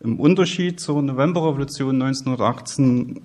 Im 0.00 0.20
Unterschied 0.20 0.78
zur 0.78 1.02
Novemberrevolution 1.02 2.00
1918, 2.00 3.20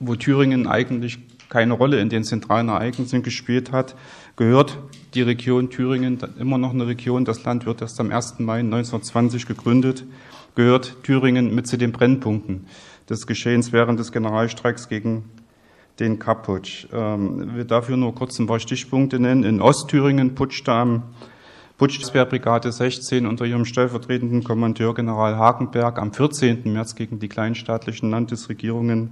wo 0.00 0.14
Thüringen 0.14 0.66
eigentlich 0.66 1.18
keine 1.50 1.74
Rolle 1.74 2.00
in 2.00 2.08
den 2.08 2.24
zentralen 2.24 2.70
Ereignissen 2.70 3.22
gespielt 3.22 3.72
hat, 3.72 3.94
gehört 4.36 4.78
die 5.12 5.20
Region 5.20 5.68
Thüringen 5.68 6.18
immer 6.38 6.56
noch 6.56 6.72
eine 6.72 6.86
Region. 6.86 7.26
Das 7.26 7.44
Land 7.44 7.66
wird 7.66 7.82
erst 7.82 8.00
am 8.00 8.10
1. 8.10 8.38
Mai 8.38 8.60
1920 8.60 9.44
gegründet, 9.44 10.06
gehört 10.54 10.96
Thüringen 11.02 11.54
mit 11.54 11.66
zu 11.66 11.76
den 11.76 11.92
Brennpunkten 11.92 12.68
des 13.10 13.26
Geschehens 13.26 13.72
während 13.72 14.00
des 14.00 14.10
Generalstreiks 14.10 14.88
gegen 14.88 15.24
den 16.00 16.18
Kapputsch. 16.18 16.88
Ähm, 16.90 17.48
ich 17.50 17.54
will 17.54 17.64
dafür 17.66 17.98
nur 17.98 18.14
kurz 18.14 18.38
ein 18.38 18.46
paar 18.46 18.60
Stichpunkte 18.60 19.18
nennen. 19.20 19.44
In 19.44 19.60
Ostthüringen 19.60 20.34
putschte 20.34 20.72
am 20.72 21.02
Putschwehrbrigade 21.76 22.70
16 22.70 23.26
unter 23.26 23.46
ihrem 23.46 23.64
stellvertretenden 23.64 24.44
Kommandeur 24.44 24.94
General 24.94 25.36
Hagenberg 25.36 25.98
am 25.98 26.12
14. 26.12 26.72
März 26.72 26.94
gegen 26.94 27.18
die 27.18 27.28
kleinstaatlichen 27.28 28.10
Landesregierungen 28.10 29.10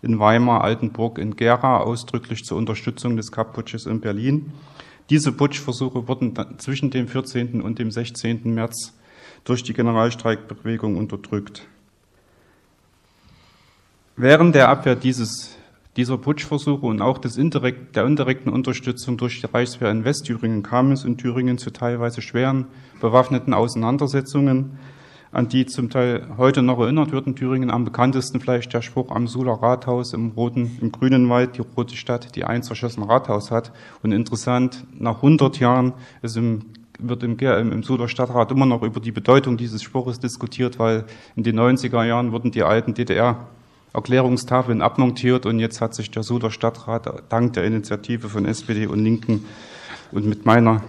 in 0.00 0.20
Weimar, 0.20 0.62
Altenburg, 0.62 1.18
in 1.18 1.34
Gera 1.34 1.78
ausdrücklich 1.78 2.44
zur 2.44 2.56
Unterstützung 2.56 3.16
des 3.16 3.32
Kapp-Putsches 3.32 3.86
in 3.86 4.00
Berlin. 4.00 4.52
Diese 5.10 5.32
Putschversuche 5.32 6.06
wurden 6.06 6.34
zwischen 6.58 6.90
dem 6.90 7.08
14. 7.08 7.60
und 7.60 7.80
dem 7.80 7.90
16. 7.90 8.54
März 8.54 8.92
durch 9.42 9.64
die 9.64 9.72
Generalstreikbewegung 9.72 10.96
unterdrückt. 10.96 11.66
Während 14.16 14.54
der 14.54 14.68
Abwehr 14.68 14.94
dieses 14.94 15.53
dieser 15.96 16.18
Putschversuche 16.18 16.86
und 16.86 17.00
auch 17.00 17.18
des 17.18 17.36
indirekt, 17.36 17.94
der 17.94 18.04
indirekten 18.04 18.52
Unterstützung 18.52 19.16
durch 19.16 19.40
die 19.40 19.46
Reichswehr 19.46 19.90
in 19.90 20.04
Westthüringen 20.04 20.62
kam 20.62 20.92
es 20.92 21.04
in 21.04 21.16
Thüringen 21.16 21.58
zu 21.58 21.70
teilweise 21.70 22.20
schweren 22.20 22.66
bewaffneten 23.00 23.54
Auseinandersetzungen, 23.54 24.78
an 25.30 25.48
die 25.48 25.66
zum 25.66 25.90
Teil 25.90 26.28
heute 26.36 26.62
noch 26.62 26.80
erinnert 26.80 27.12
wird 27.12 27.26
in 27.26 27.36
Thüringen. 27.36 27.70
Am 27.70 27.84
bekanntesten 27.84 28.40
vielleicht 28.40 28.72
der 28.72 28.82
Spruch 28.82 29.10
am 29.10 29.26
Suler 29.28 29.54
Rathaus 29.54 30.12
im 30.12 30.30
roten, 30.30 30.78
im 30.80 30.92
grünen 30.92 31.28
Wald, 31.28 31.56
die 31.56 31.62
rote 31.62 31.96
Stadt, 31.96 32.34
die 32.34 32.44
ein 32.44 32.62
zerschossen 32.62 33.02
Rathaus 33.02 33.50
hat. 33.50 33.72
Und 34.02 34.12
interessant, 34.12 34.84
nach 34.98 35.16
100 35.16 35.58
Jahren 35.60 35.92
ist 36.22 36.36
im 36.36 36.62
wird 37.00 37.24
im, 37.24 37.36
im 37.38 37.82
Suder 37.82 38.08
Stadtrat 38.08 38.52
immer 38.52 38.66
noch 38.66 38.82
über 38.82 39.00
die 39.00 39.10
Bedeutung 39.10 39.56
dieses 39.56 39.82
Spruches 39.82 40.20
diskutiert, 40.20 40.78
weil 40.78 41.04
in 41.34 41.42
den 41.42 41.58
90er 41.58 42.04
Jahren 42.04 42.30
wurden 42.30 42.52
die 42.52 42.62
alten 42.62 42.94
DDR 42.94 43.48
Erklärungstafeln 43.94 44.82
abmontiert 44.82 45.46
und 45.46 45.60
jetzt 45.60 45.80
hat 45.80 45.94
sich 45.94 46.10
der 46.10 46.24
Suder 46.24 46.50
Stadtrat 46.50 47.22
dank 47.28 47.52
der 47.52 47.64
Initiative 47.64 48.28
von 48.28 48.44
SPD 48.44 48.86
und 48.86 49.02
Linken 49.02 49.44
und 50.10 50.26
mit 50.26 50.44
meiner 50.44 50.82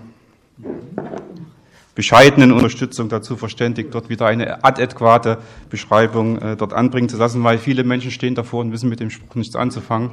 bescheidenen 1.94 2.52
Unterstützung 2.52 3.08
dazu 3.08 3.38
verständigt, 3.38 3.94
dort 3.94 4.10
wieder 4.10 4.26
eine 4.26 4.64
adäquate 4.64 5.38
Beschreibung 5.70 6.40
äh, 6.40 6.58
dort 6.58 6.74
anbringen 6.74 7.08
zu 7.08 7.18
lassen, 7.18 7.44
weil 7.44 7.58
viele 7.60 7.84
Menschen 7.84 8.12
stehen 8.12 8.36
davor 8.36 8.62
und 8.62 8.72
wissen 8.72 8.90
mit 8.90 9.00
dem 9.00 9.12
Spruch 9.12 9.36
nichts 9.36 9.56
anzufangen. 9.56 10.12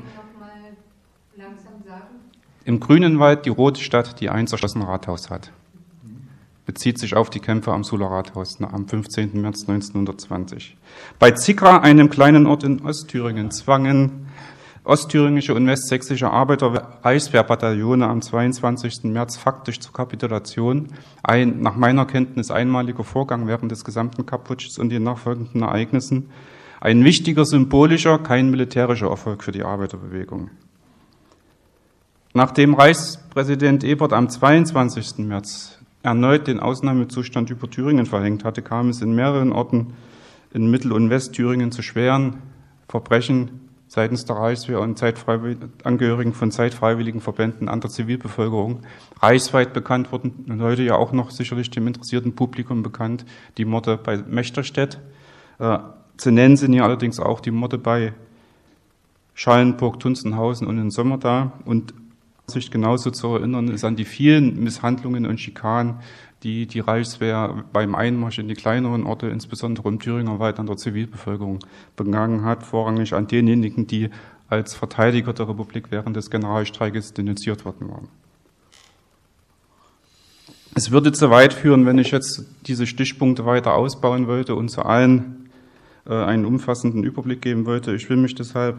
Im 2.64 2.78
grünen 2.78 3.18
Wald 3.18 3.46
die 3.46 3.50
rote 3.50 3.80
Stadt, 3.80 4.20
die 4.20 4.28
ein 4.28 4.46
zerschossen 4.46 4.82
Rathaus 4.82 5.30
hat 5.30 5.50
bezieht 6.66 6.98
sich 6.98 7.16
auf 7.16 7.30
die 7.30 7.40
Kämpfe 7.40 7.72
am 7.72 7.84
Suler 7.84 8.06
Rathaus 8.06 8.60
am 8.60 8.86
15. 8.86 9.40
März 9.40 9.68
1920. 9.68 10.76
Bei 11.18 11.32
Zickra, 11.32 11.78
einem 11.78 12.10
kleinen 12.10 12.46
Ort 12.46 12.64
in 12.64 12.80
Ostthüringen, 12.82 13.50
zwangen 13.50 14.26
ostthüringische 14.84 15.54
und 15.54 15.66
westsächsische 15.66 16.30
Arbeiter 16.30 16.98
Reichswehrbataillone 17.02 18.06
am 18.06 18.20
22. 18.20 19.04
März 19.04 19.36
faktisch 19.36 19.80
zur 19.80 19.92
Kapitulation. 19.92 20.88
Ein 21.22 21.60
nach 21.60 21.76
meiner 21.76 22.04
Kenntnis 22.04 22.50
einmaliger 22.50 23.04
Vorgang 23.04 23.46
während 23.46 23.70
des 23.70 23.84
gesamten 23.84 24.26
Kaputsches 24.26 24.78
und 24.78 24.90
den 24.90 25.04
nachfolgenden 25.04 25.62
Ereignissen. 25.62 26.30
Ein 26.80 27.04
wichtiger 27.04 27.44
symbolischer, 27.44 28.18
kein 28.18 28.50
militärischer 28.50 29.08
Erfolg 29.08 29.44
für 29.44 29.52
die 29.52 29.62
Arbeiterbewegung. 29.62 30.50
Nachdem 32.34 32.74
Reichspräsident 32.74 33.84
Ebert 33.84 34.12
am 34.12 34.28
22. 34.28 35.18
März 35.18 35.78
erneut 36.02 36.46
den 36.46 36.60
Ausnahmezustand 36.60 37.50
über 37.50 37.70
Thüringen 37.70 38.06
verhängt 38.06 38.44
hatte, 38.44 38.62
kam 38.62 38.88
es 38.88 39.02
in 39.02 39.14
mehreren 39.14 39.52
Orten 39.52 39.94
in 40.52 40.70
Mittel- 40.70 40.92
und 40.92 41.10
Westthüringen 41.10 41.72
zu 41.72 41.82
schweren 41.82 42.38
Verbrechen 42.88 43.62
seitens 43.92 44.24
der 44.24 44.36
Reichswehr 44.36 44.80
und 44.80 45.02
Angehörigen 45.84 46.32
von 46.32 46.50
zeitfreiwilligen 46.50 47.20
Verbänden 47.20 47.68
an 47.68 47.82
der 47.82 47.90
Zivilbevölkerung. 47.90 48.80
Reichsweit 49.20 49.74
bekannt 49.74 50.12
wurden 50.12 50.46
und 50.48 50.62
heute 50.62 50.82
ja 50.82 50.96
auch 50.96 51.12
noch 51.12 51.30
sicherlich 51.30 51.68
dem 51.70 51.86
interessierten 51.86 52.34
Publikum 52.34 52.82
bekannt, 52.82 53.26
die 53.58 53.66
Morde 53.66 53.98
bei 53.98 54.16
Mechterstedt. 54.16 54.98
Äh, 55.58 55.78
zu 56.16 56.30
nennen 56.30 56.56
sind 56.56 56.72
hier 56.72 56.84
allerdings 56.84 57.20
auch 57.20 57.40
die 57.40 57.50
Morde 57.50 57.76
bei 57.76 58.14
Schallenburg, 59.34 60.00
Tunzenhausen 60.00 60.66
und 60.66 60.78
in 60.78 60.90
Sommerda 60.90 61.52
und 61.66 61.92
sich 62.46 62.70
genauso 62.70 63.10
zu 63.10 63.28
erinnern 63.28 63.68
ist 63.68 63.84
an 63.84 63.96
die 63.96 64.04
vielen 64.04 64.62
Misshandlungen 64.62 65.26
und 65.26 65.40
Schikanen, 65.40 65.96
die 66.42 66.66
die 66.66 66.80
Reichswehr 66.80 67.64
beim 67.72 67.94
Einmarsch 67.94 68.38
in 68.38 68.48
die 68.48 68.54
kleineren 68.54 69.04
Orte, 69.04 69.28
insbesondere 69.28 69.88
im 69.88 70.00
Thüringer 70.00 70.38
Wald, 70.38 70.58
an 70.58 70.66
der 70.66 70.76
Zivilbevölkerung 70.76 71.60
begangen 71.96 72.44
hat, 72.44 72.64
vorrangig 72.64 73.14
an 73.14 73.28
denjenigen, 73.28 73.86
die 73.86 74.10
als 74.48 74.74
Verteidiger 74.74 75.32
der 75.32 75.48
Republik 75.48 75.86
während 75.90 76.16
des 76.16 76.30
Generalstreikes 76.30 77.14
denunziert 77.14 77.64
worden 77.64 77.88
waren. 77.88 78.08
Es 80.74 80.90
würde 80.90 81.12
zu 81.12 81.30
weit 81.30 81.52
führen, 81.52 81.86
wenn 81.86 81.98
ich 81.98 82.10
jetzt 82.10 82.44
diese 82.66 82.86
Stichpunkte 82.86 83.44
weiter 83.44 83.74
ausbauen 83.74 84.26
wollte 84.26 84.54
und 84.54 84.68
zu 84.68 84.82
allen 84.82 85.50
äh, 86.06 86.14
einen 86.14 86.46
umfassenden 86.46 87.04
Überblick 87.04 87.42
geben 87.42 87.66
wollte. 87.66 87.94
Ich 87.94 88.08
will 88.08 88.16
mich 88.16 88.34
deshalb 88.34 88.78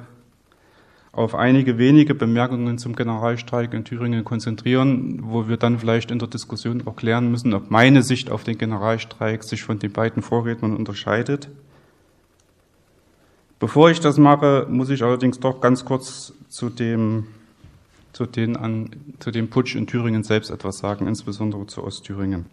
auf 1.14 1.36
einige 1.36 1.78
wenige 1.78 2.16
Bemerkungen 2.16 2.80
zum 2.80 2.96
Generalstreik 2.96 3.72
in 3.76 3.86
Thüringen 3.86 4.26
konzentrieren, 4.26 5.20
wo 5.22 5.48
wir 5.48 5.58
dann 5.58 5.78
vielleicht 5.78 6.10
in 6.10 6.18
der 6.18 6.28
Diskussion 6.28 6.86
auch 6.88 6.96
klären 6.96 7.30
müssen, 7.30 7.54
ob 7.54 7.70
meine 7.70 8.02
Sicht 8.02 8.32
auf 8.32 8.44
den 8.44 8.58
Generalstreik 8.58 9.44
sich 9.44 9.62
von 9.62 9.78
den 9.78 9.94
beiden 9.94 10.24
Vorrednern 10.24 10.76
unterscheidet. 10.76 11.50
Bevor 13.60 13.92
ich 13.92 14.00
das 14.00 14.18
mache, 14.18 14.66
muss 14.70 14.90
ich 14.90 15.04
allerdings 15.04 15.40
doch 15.40 15.62
ganz 15.62 15.86
kurz 15.86 16.34
zu 16.50 16.72
dem, 16.72 17.28
zu 18.12 18.26
den 18.26 18.58
an, 18.58 18.90
zu 19.20 19.30
dem 19.30 19.52
Putsch 19.52 19.76
in 19.76 19.86
Thüringen 19.86 20.24
selbst 20.24 20.50
etwas 20.50 20.80
sagen, 20.80 21.06
insbesondere 21.06 21.68
zu 21.68 21.84
Ostthüringen. 21.84 22.48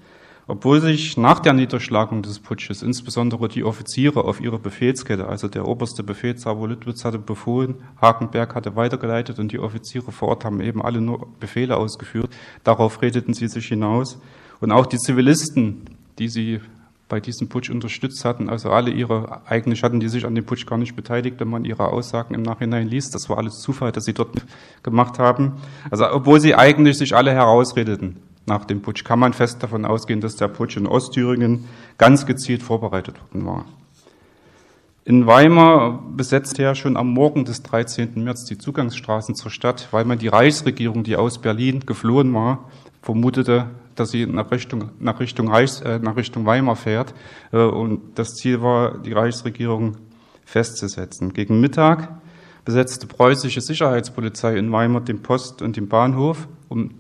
Obwohl 0.51 0.81
sich 0.81 1.17
nach 1.17 1.39
der 1.39 1.53
Niederschlagung 1.53 2.23
des 2.23 2.41
Putsches 2.41 2.83
insbesondere 2.83 3.47
die 3.47 3.63
Offiziere 3.63 4.25
auf 4.25 4.41
ihre 4.41 4.59
Befehlskette, 4.59 5.29
also 5.29 5.47
der 5.47 5.69
oberste 5.69 6.03
Befehlshaber 6.03 6.67
Lüttwitz 6.67 7.05
hatte 7.05 7.21
befohlen, 7.21 7.77
Hakenberg 8.03 8.57
hatte 8.57 8.75
weitergeleitet 8.75 9.39
und 9.39 9.53
die 9.53 9.61
Offiziere 9.61 10.11
vor 10.11 10.27
Ort 10.27 10.45
haben 10.45 10.61
eben 10.61 10.83
alle 10.83 11.01
nur 11.01 11.29
Befehle 11.39 11.77
ausgeführt. 11.77 12.31
Darauf 12.65 13.01
redeten 13.01 13.33
sie 13.33 13.47
sich 13.47 13.69
hinaus. 13.69 14.19
Und 14.61 14.73
auch 14.73 14.87
die 14.87 14.99
Zivilisten, 14.99 15.85
die 16.19 16.27
sie 16.27 16.59
bei 17.09 17.21
diesem 17.21 17.49
Putsch 17.49 17.71
unterstützt 17.71 18.25
hatten, 18.25 18.51
also 18.51 18.71
alle 18.71 18.91
ihre, 18.91 19.47
eigentlich 19.47 19.85
hatten 19.85 20.01
die 20.01 20.09
sich 20.09 20.27
an 20.27 20.35
dem 20.35 20.47
Putsch 20.47 20.67
gar 20.67 20.79
nicht 20.79 20.97
beteiligt, 20.97 21.39
wenn 21.39 21.49
man 21.49 21.65
ihre 21.65 21.87
Aussagen 21.87 22.35
im 22.35 22.43
Nachhinein 22.43 22.89
liest. 22.89 23.15
Das 23.15 23.29
war 23.29 23.39
alles 23.39 23.61
Zufall, 23.61 23.93
dass 23.93 24.05
sie 24.05 24.15
dort 24.15 24.35
gemacht 24.83 25.21
haben. 25.21 25.53
Also, 25.93 26.11
obwohl 26.11 26.41
sie 26.41 26.57
eigentlich 26.57 26.99
sich 26.99 27.15
alle 27.15 27.31
herausredeten 27.31 28.17
nach 28.51 28.65
dem 28.65 28.83
Putsch 28.83 29.05
kann 29.05 29.19
man 29.19 29.33
fest 29.33 29.63
davon 29.63 29.85
ausgehen, 29.85 30.21
dass 30.21 30.37
der 30.37 30.49
Putsch 30.49 30.77
in 30.77 30.87
Ostthüringen 30.87 31.65
ganz 31.99 32.27
gezielt 32.27 32.63
vorbereitet 32.63 33.15
worden 33.23 33.47
war. 33.47 33.65
In 35.05 35.27
Weimar 35.27 36.03
besetzte 36.17 36.63
er 36.63 36.75
schon 36.75 36.97
am 36.97 37.13
Morgen 37.15 37.45
des 37.45 37.63
13. 37.63 38.23
März 38.23 38.45
die 38.45 38.59
Zugangsstraßen 38.59 39.35
zur 39.35 39.51
Stadt, 39.51 39.89
weil 39.93 40.05
man 40.05 40.19
die 40.19 40.29
Reichsregierung, 40.29 41.05
die 41.05 41.17
aus 41.17 41.39
Berlin 41.39 41.87
geflohen 41.87 42.35
war, 42.35 42.69
vermutete, 43.03 43.67
dass 43.95 44.11
sie 44.11 44.27
nach 44.27 44.51
Richtung, 44.51 44.91
nach 44.99 45.21
Richtung, 45.21 45.49
Reichs, 45.49 45.81
äh, 45.81 45.99
nach 46.01 46.17
Richtung 46.17 46.45
Weimar 46.45 46.77
fährt. 46.77 47.15
Äh, 47.53 47.59
und 47.59 48.01
das 48.17 48.35
Ziel 48.35 48.63
war, 48.63 48.99
die 48.99 49.13
Reichsregierung 49.13 49.97
festzusetzen. 50.45 51.33
Gegen 51.33 51.61
Mittag 51.61 52.09
besetzte 52.65 53.07
preußische 53.07 53.61
Sicherheitspolizei 53.61 54.57
in 54.57 54.71
Weimar 54.73 55.01
den 55.03 55.23
Post 55.23 55.63
und 55.63 55.77
den 55.77 55.89
Bahnhof, 55.89 56.49
um 56.69 56.91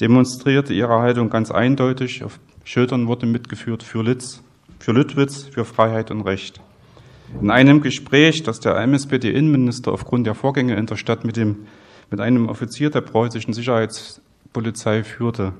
demonstrierte 0.00 0.74
ihre 0.74 0.98
Haltung 1.00 1.30
ganz 1.30 1.50
eindeutig. 1.50 2.24
Auf 2.24 2.38
Schildern 2.64 3.06
wurde 3.06 3.26
mitgeführt 3.26 3.82
für 3.82 4.02
Litz, 4.02 4.42
für 4.78 4.92
Lüttwitz, 4.92 5.44
für 5.44 5.64
Freiheit 5.64 6.10
und 6.10 6.22
Recht. 6.22 6.60
In 7.40 7.50
einem 7.50 7.80
Gespräch, 7.80 8.42
das 8.42 8.60
der 8.60 8.76
MSPD-Innenminister 8.76 9.92
aufgrund 9.92 10.26
der 10.26 10.34
Vorgänge 10.34 10.76
in 10.76 10.86
der 10.86 10.96
Stadt 10.96 11.24
mit, 11.24 11.36
dem, 11.36 11.66
mit 12.10 12.20
einem 12.20 12.48
Offizier 12.48 12.90
der 12.90 13.00
preußischen 13.00 13.52
Sicherheitspolizei 13.52 15.02
führte, 15.02 15.52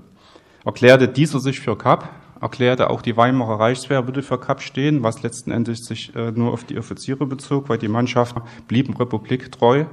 erklärte 0.65 1.09
dieser 1.09 1.41
sich 1.41 1.61
für 1.61 1.77
Kapp, 1.77 2.09
erklärte 2.41 2.91
auch 2.91 3.03
die 3.03 3.17
Weimarer 3.17 3.61
Reichswehr 3.61 4.07
würde 4.07 4.23
für 4.23 4.39
Kapp 4.39 4.63
stehen, 4.63 5.03
was 5.03 5.23
letzten 5.23 5.51
Endes 5.51 5.85
sich 5.85 6.15
äh, 6.15 6.33
nur 6.33 6.53
auf 6.53 6.65
die 6.65 6.79
Offiziere 6.79 7.27
bezog, 7.27 7.69
weil 7.69 7.79
die 7.79 7.89
Mannschaften 7.89 8.43
blieben 8.69 8.95
Republik 8.95 9.51
treu, 9.53 9.87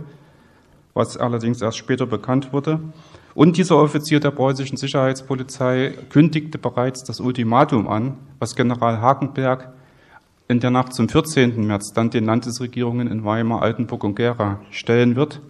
was 0.94 1.18
allerdings 1.18 1.62
erst 1.62 1.78
später 1.78 2.06
bekannt 2.06 2.54
wurde. 2.54 2.80
Und 3.36 3.58
dieser 3.58 3.78
Offizier 3.78 4.20
der 4.20 4.32
preußischen 4.32 4.78
Sicherheitspolizei 4.78 5.98
kündigte 6.10 6.58
bereits 6.58 7.04
das 7.04 7.20
Ultimatum 7.20 7.88
an, 7.88 8.18
was 8.40 8.56
General 8.56 9.02
Hagenberg 9.02 9.74
in 10.48 10.60
der 10.60 10.70
Nacht 10.70 10.94
zum 10.94 11.10
14. 11.10 11.66
März 11.66 11.94
dann 11.94 12.12
den 12.12 12.26
Landesregierungen 12.26 13.08
in 13.08 13.24
Weimar, 13.26 13.64
Altenburg 13.64 14.04
und 14.04 14.16
Gera 14.16 14.60
stellen 14.70 15.16
wird. 15.16 15.42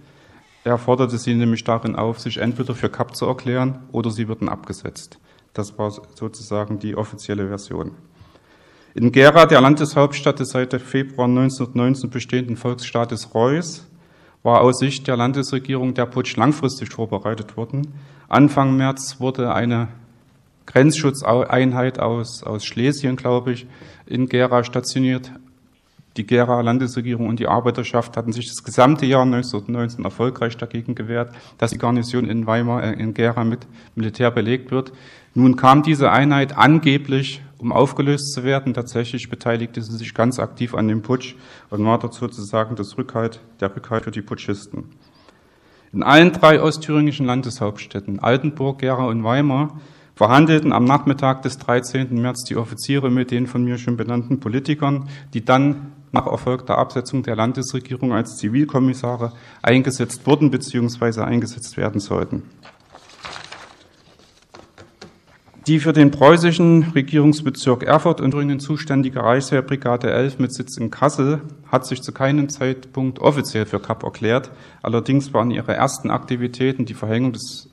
Er 0.63 0.77
forderte 0.77 1.17
sie 1.17 1.35
nämlich 1.35 1.65
darin 1.65 1.95
auf, 1.95 2.19
sich 2.19 2.37
entweder 2.37 2.73
für 2.73 2.89
Kap 2.89 3.15
zu 3.15 3.25
erklären 3.25 3.79
oder 3.91 4.11
sie 4.11 4.29
würden 4.29 4.47
abgesetzt. 4.47 5.19
Das 5.53 5.77
war 5.77 5.91
sozusagen 5.91 6.79
die 6.79 6.95
offizielle 6.95 7.49
Version. 7.49 7.91
In 8.95 9.11
Gera, 9.11 9.45
der 9.45 9.59
Landeshauptstadt 9.59 10.39
des 10.39 10.51
seit 10.51 10.73
Februar 10.81 11.27
1919 11.27 12.09
bestehenden 12.09 12.55
Volksstaates 12.55 13.33
Reuß, 13.33 13.87
war 14.43 14.61
aus 14.61 14.79
Sicht 14.79 15.07
der 15.07 15.17
Landesregierung 15.17 15.93
der 15.93 16.05
Putsch 16.05 16.35
langfristig 16.35 16.89
vorbereitet 16.89 17.57
worden. 17.57 17.93
Anfang 18.27 18.75
März 18.75 19.19
wurde 19.19 19.53
eine 19.53 19.87
Grenzschutzeinheit 20.65 21.99
aus, 21.99 22.43
aus 22.43 22.65
Schlesien, 22.65 23.15
glaube 23.15 23.53
ich, 23.53 23.67
in 24.05 24.27
Gera 24.27 24.63
stationiert. 24.63 25.31
Die 26.17 26.27
Gera 26.27 26.61
Landesregierung 26.61 27.27
und 27.27 27.39
die 27.39 27.47
Arbeiterschaft 27.47 28.17
hatten 28.17 28.33
sich 28.33 28.47
das 28.47 28.63
gesamte 28.63 29.05
Jahr 29.05 29.23
1919 29.23 30.05
erfolgreich 30.05 30.55
dagegen 30.57 30.93
gewehrt, 30.93 31.33
dass 31.57 31.71
die 31.71 31.79
Garnison 31.79 32.29
in 32.29 32.45
Weimar, 32.45 32.83
äh, 32.83 32.93
in 32.93 33.15
Gera 33.15 33.43
mit 33.43 33.65
Militär 33.95 34.29
belegt 34.29 34.69
wird. 34.69 34.93
Nun 35.33 35.55
kam 35.55 35.81
diese 35.81 36.11
Einheit 36.11 36.55
angeblich, 36.55 37.41
um 37.63 37.71
aufgelöst 37.71 38.33
zu 38.33 38.43
werden. 38.43 38.73
Tatsächlich 38.73 39.29
beteiligte 39.29 39.81
sie 39.81 39.95
sich 39.95 40.13
ganz 40.13 40.37
aktiv 40.37 40.75
an 40.75 40.89
dem 40.89 41.01
Putsch 41.01 41.35
und 41.69 41.85
war 41.85 41.97
dort 41.97 42.13
sozusagen 42.13 42.75
das 42.75 42.97
Rückhalt, 42.97 43.39
der 43.61 43.73
Rückhalt 43.73 44.03
für 44.03 44.11
die 44.11 44.21
Putschisten. 44.21 44.89
In 45.93 46.03
allen 46.03 46.33
drei 46.33 46.61
ostthüringischen 46.61 47.25
Landeshauptstädten, 47.25 48.19
Altenburg, 48.19 48.79
Gera 48.79 49.05
und 49.05 49.23
Weimar, 49.23 49.79
verhandelten 50.15 50.73
am 50.73 50.83
Nachmittag 50.83 51.41
des 51.43 51.57
13. 51.57 52.21
März 52.21 52.43
die 52.43 52.57
Offiziere 52.57 53.09
mit 53.09 53.31
den 53.31 53.47
von 53.47 53.63
mir 53.63 53.77
schon 53.77 53.95
benannten 53.95 54.39
Politikern, 54.39 55.07
die 55.33 55.45
dann 55.45 55.93
nach 56.11 56.27
erfolgter 56.27 56.77
Absetzung 56.77 57.23
der 57.23 57.35
Landesregierung 57.35 58.13
als 58.13 58.37
Zivilkommissare 58.37 59.31
eingesetzt 59.61 60.27
wurden 60.27 60.51
bzw. 60.51 61.21
eingesetzt 61.21 61.77
werden 61.77 62.01
sollten. 62.01 62.43
Die 65.65 65.79
für 65.79 65.93
den 65.93 66.11
preußischen 66.11 66.91
Regierungsbezirk 66.93 67.83
Erfurt 67.83 68.19
und 68.19 68.31
Thüringen 68.31 68.59
zuständige 68.59 69.23
Reichswehrbrigade 69.23 70.11
11 70.11 70.39
mit 70.39 70.53
Sitz 70.53 70.75
in 70.75 70.91
Kassel 70.91 71.41
hat 71.71 71.85
sich 71.85 72.01
zu 72.01 72.11
keinem 72.11 72.49
Zeitpunkt 72.49 73.19
offiziell 73.19 73.65
für 73.65 73.79
Kap 73.79 74.03
erklärt. 74.03 74.51
Allerdings 74.81 75.33
waren 75.33 75.51
ihre 75.51 75.73
ersten 75.73 76.11
Aktivitäten 76.11 76.83
die 76.83 76.93
Verhängung 76.93 77.31
des 77.31 77.69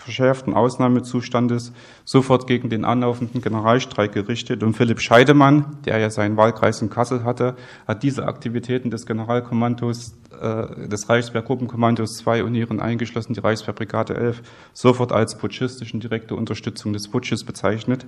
verschärften 0.00 0.54
Ausnahmezustandes 0.54 1.72
sofort 2.04 2.46
gegen 2.46 2.70
den 2.70 2.84
anlaufenden 2.84 3.42
Generalstreik 3.42 4.12
gerichtet. 4.12 4.62
Und 4.62 4.74
Philipp 4.74 5.00
Scheidemann, 5.00 5.76
der 5.84 5.98
ja 5.98 6.10
seinen 6.10 6.36
Wahlkreis 6.36 6.80
in 6.82 6.90
Kassel 6.90 7.24
hatte, 7.24 7.56
hat 7.86 8.02
diese 8.02 8.26
Aktivitäten 8.26 8.90
des 8.90 9.06
Generalkommandos, 9.06 10.14
äh, 10.40 10.88
des 10.88 11.08
Reichswehrgruppenkommandos 11.08 12.18
2 12.18 12.44
Unieren 12.44 12.80
eingeschlossen, 12.80 13.34
die 13.34 13.40
Reichswehrbrigade 13.40 14.16
11, 14.16 14.42
sofort 14.72 15.12
als 15.12 15.36
putschistischen 15.36 16.00
direkte 16.00 16.34
Unterstützung 16.34 16.92
des 16.92 17.08
Putsches 17.08 17.44
bezeichnet. 17.44 18.06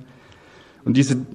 Und 0.85 0.97
diese, 0.97 1.27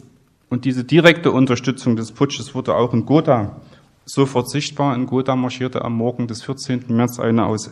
und 0.50 0.66
diese 0.66 0.84
direkte 0.84 1.32
Unterstützung 1.32 1.96
des 1.96 2.12
Putsches 2.12 2.56
wurde 2.56 2.76
auch 2.76 2.94
in 2.94 3.06
Gotha 3.06 3.62
sofort 4.06 4.50
sichtbar. 4.50 4.96
In 4.96 5.08
Gotha 5.08 5.36
marschierte 5.36 5.84
am 5.84 5.94
Morgen 5.94 6.28
des 6.28 6.44
14. 6.44 6.86
März 6.90 7.20
eine 7.20 7.46
aus 7.46 7.72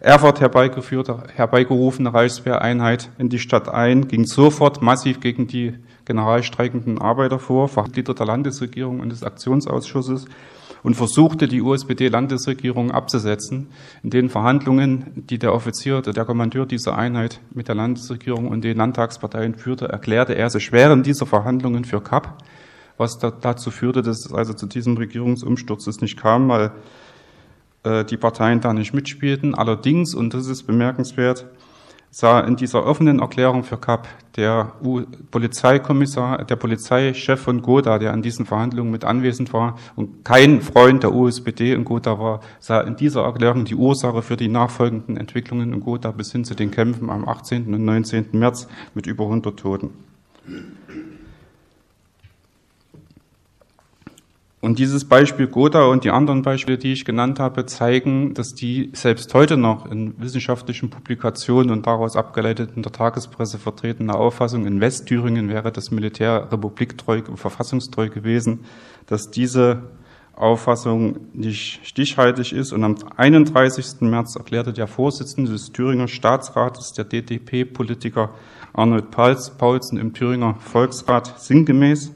Erfurt 0.00 0.40
herbeigerufene 0.40 2.14
Reichswehreinheit 2.14 3.10
in 3.18 3.28
die 3.28 3.40
Stadt 3.40 3.68
ein, 3.68 4.06
ging 4.06 4.26
sofort 4.26 4.80
massiv 4.80 5.18
gegen 5.20 5.48
die 5.48 5.74
generalstreikenden 6.04 6.98
Arbeiter 7.00 7.38
vor, 7.38 7.68
Mitglieder 7.98 8.14
der 8.14 8.26
Landesregierung 8.26 9.00
und 9.00 9.10
des 9.10 9.24
Aktionsausschusses 9.24 10.26
und 10.84 10.94
versuchte, 10.94 11.48
die 11.48 11.60
USPD-Landesregierung 11.60 12.92
abzusetzen. 12.92 13.68
In 14.04 14.10
den 14.10 14.30
Verhandlungen, 14.30 15.24
die 15.28 15.38
der 15.38 15.52
Offizier, 15.52 16.00
der 16.00 16.24
Kommandeur 16.24 16.66
dieser 16.66 16.96
Einheit 16.96 17.40
mit 17.52 17.66
der 17.66 17.74
Landesregierung 17.74 18.46
und 18.46 18.62
den 18.62 18.76
Landtagsparteien 18.76 19.56
führte, 19.56 19.88
erklärte 19.88 20.34
er 20.34 20.48
sich 20.48 20.70
während 20.70 21.06
dieser 21.06 21.26
Verhandlungen 21.26 21.84
für 21.84 22.00
Kapp, 22.00 22.38
was 22.96 23.18
dazu 23.18 23.72
führte, 23.72 24.02
dass 24.02 24.24
es 24.24 24.32
also 24.32 24.52
zu 24.52 24.66
diesem 24.66 24.96
Regierungsumsturz 24.96 26.00
nicht 26.00 26.16
kam, 26.16 26.48
weil 26.48 26.70
äh, 27.88 28.04
die 28.04 28.16
Parteien 28.16 28.60
da 28.60 28.72
nicht 28.72 28.92
mitspielten. 28.92 29.54
Allerdings, 29.54 30.14
und 30.14 30.34
das 30.34 30.46
ist 30.46 30.64
bemerkenswert, 30.64 31.46
sah 32.10 32.40
in 32.40 32.56
dieser 32.56 32.84
offenen 32.86 33.20
Erklärung 33.20 33.64
für 33.64 33.76
Kap 33.76 34.08
der 34.36 34.72
U 34.82 35.02
Polizeikommissar, 35.30 36.44
der 36.44 36.56
Polizeichef 36.56 37.40
von 37.40 37.62
Gotha, 37.62 37.98
der 37.98 38.12
an 38.12 38.22
diesen 38.22 38.46
Verhandlungen 38.46 38.90
mit 38.90 39.04
anwesend 39.04 39.52
war 39.52 39.78
und 39.96 40.24
kein 40.24 40.60
Freund 40.60 41.02
der 41.02 41.14
USPD 41.14 41.72
in 41.72 41.84
Gotha 41.84 42.18
war, 42.18 42.40
sah 42.60 42.80
in 42.80 42.96
dieser 42.96 43.24
Erklärung 43.24 43.64
die 43.64 43.74
Ursache 43.74 44.22
für 44.22 44.36
die 44.36 44.48
nachfolgenden 44.48 45.16
Entwicklungen 45.16 45.72
in 45.72 45.80
Gotha 45.80 46.10
bis 46.10 46.32
hin 46.32 46.44
zu 46.44 46.54
den 46.54 46.70
Kämpfen 46.70 47.10
am 47.10 47.28
18. 47.28 47.72
und 47.74 47.84
19. 47.84 48.26
März 48.32 48.68
mit 48.94 49.06
über 49.06 49.24
100 49.24 49.58
Toten. 49.58 49.90
Und 54.60 54.80
dieses 54.80 55.04
Beispiel 55.04 55.46
Gotha 55.46 55.84
und 55.84 56.02
die 56.02 56.10
anderen 56.10 56.42
Beispiele, 56.42 56.78
die 56.78 56.92
ich 56.92 57.04
genannt 57.04 57.38
habe, 57.38 57.66
zeigen, 57.66 58.34
dass 58.34 58.54
die 58.54 58.90
selbst 58.92 59.32
heute 59.32 59.56
noch 59.56 59.86
in 59.86 60.20
wissenschaftlichen 60.20 60.90
Publikationen 60.90 61.70
und 61.70 61.86
daraus 61.86 62.16
abgeleitet 62.16 62.72
in 62.74 62.82
der 62.82 62.90
Tagespresse 62.90 63.58
vertretene 63.58 64.14
Auffassung, 64.14 64.66
in 64.66 64.80
Westthüringen 64.80 65.48
wäre 65.48 65.70
das 65.70 65.92
Militär 65.92 66.48
republiktreu 66.50 67.22
verfassungstreu 67.36 68.08
gewesen, 68.08 68.64
dass 69.06 69.30
diese 69.30 69.84
Auffassung 70.34 71.28
nicht 71.34 71.86
stichhaltig 71.86 72.52
ist. 72.52 72.72
Und 72.72 72.82
am 72.82 72.96
31. 73.16 74.00
März 74.00 74.34
erklärte 74.34 74.72
der 74.72 74.88
Vorsitzende 74.88 75.52
des 75.52 75.72
Thüringer 75.72 76.08
Staatsrates, 76.08 76.92
der 76.94 77.04
DDP-Politiker 77.04 78.30
Arnold 78.72 79.10
Paulsen 79.10 79.98
im 79.98 80.14
Thüringer 80.14 80.56
Volksrat 80.60 81.40
sinngemäß, 81.40 82.12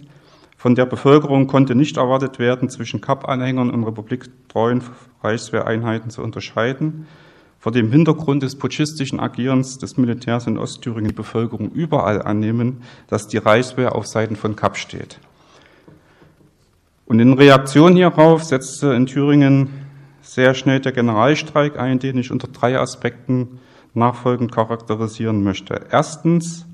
von 0.63 0.77
der 0.77 0.87
Bevölkerung 0.87 1.49
konnte 1.49 1.75
nicht 1.75 1.97
erwartet 1.97 2.39
werden, 2.39 2.69
zwischen 2.69 3.01
Kap-Anhängern 3.01 3.69
und 3.69 3.83
republiktreuen 3.83 4.81
Reichswehreinheiten 5.21 6.09
zu 6.09 6.23
unterscheiden. 6.23 7.09
Vor 7.59 7.73
dem 7.73 7.91
Hintergrund 7.91 8.45
des 8.45 8.55
putschistischen 8.55 9.19
Agierens 9.19 9.79
des 9.79 9.97
Militärs 9.97 10.47
in 10.47 10.59
Ostthüringen 10.59 11.09
die 11.09 11.17
Bevölkerung 11.17 11.73
überall 11.73 12.23
annehmen, 12.23 12.83
dass 13.09 13.27
die 13.27 13.39
Reichswehr 13.39 13.97
auf 13.97 14.07
Seiten 14.07 14.37
von 14.37 14.55
Kap 14.55 14.77
steht. 14.77 15.19
Und 17.07 17.19
in 17.19 17.33
Reaktion 17.33 17.97
hierauf 17.97 18.45
setzte 18.45 18.95
in 18.95 19.07
Thüringen 19.07 19.69
sehr 20.21 20.55
schnell 20.55 20.79
der 20.79 20.93
Generalstreik 20.93 21.77
ein, 21.77 21.99
den 21.99 22.19
ich 22.19 22.31
unter 22.31 22.47
drei 22.47 22.79
Aspekten 22.79 23.59
nachfolgend 23.95 24.53
charakterisieren 24.53 25.43
möchte. 25.43 25.87
Erstens 25.91 26.67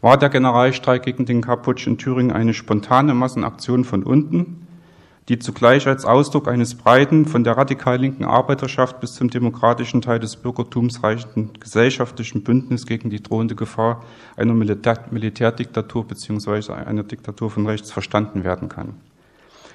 war 0.00 0.16
der 0.16 0.30
Generalstreik 0.30 1.02
gegen 1.02 1.26
den 1.26 1.42
Kaputsch 1.42 1.86
in 1.86 1.98
Thüringen 1.98 2.32
eine 2.32 2.54
spontane 2.54 3.14
Massenaktion 3.14 3.84
von 3.84 4.02
unten, 4.02 4.66
die 5.28 5.38
zugleich 5.38 5.86
als 5.86 6.04
Ausdruck 6.04 6.48
eines 6.48 6.74
breiten, 6.74 7.26
von 7.26 7.44
der 7.44 7.56
radikal 7.56 7.98
linken 7.98 8.24
Arbeiterschaft 8.24 9.00
bis 9.00 9.14
zum 9.14 9.30
demokratischen 9.30 10.02
Teil 10.02 10.18
des 10.18 10.36
Bürgertums 10.36 11.04
reichenden 11.04 11.50
gesellschaftlichen 11.60 12.42
Bündnis 12.42 12.86
gegen 12.86 13.10
die 13.10 13.22
drohende 13.22 13.54
Gefahr 13.54 14.02
einer 14.36 14.54
Militär 14.54 15.04
Militärdiktatur 15.10 16.04
bzw. 16.06 16.72
einer 16.72 17.04
Diktatur 17.04 17.50
von 17.50 17.66
rechts 17.66 17.92
verstanden 17.92 18.42
werden 18.42 18.68
kann. 18.68 18.94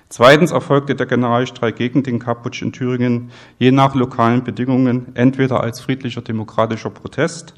Zweitens 0.09 0.51
erfolgte 0.51 0.95
der 0.95 1.07
Generalstreik 1.07 1.77
gegen 1.77 2.03
den 2.03 2.19
Kaputsch 2.19 2.61
in 2.61 2.71
Thüringen 2.71 3.31
je 3.57 3.71
nach 3.71 3.95
lokalen 3.95 4.43
Bedingungen 4.43 5.07
entweder 5.15 5.61
als 5.61 5.79
friedlicher 5.79 6.21
demokratischer 6.21 6.89
Protest 6.89 7.53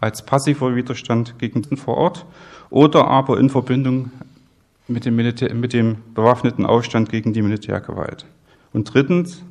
als 0.00 0.24
passiver 0.24 0.74
Widerstand 0.74 1.38
gegen 1.38 1.62
den 1.62 1.76
vor 1.76 1.96
Ort 1.96 2.26
oder 2.70 3.06
aber 3.06 3.38
in 3.38 3.50
Verbindung 3.50 4.10
mit 4.86 5.04
dem, 5.04 5.16
Militär, 5.16 5.52
mit 5.54 5.72
dem 5.72 5.98
bewaffneten 6.14 6.64
Aufstand 6.64 7.10
gegen 7.10 7.32
die 7.32 7.42
Militärgewalt. 7.42 8.24
Und 8.72 8.92
drittens 8.92 9.42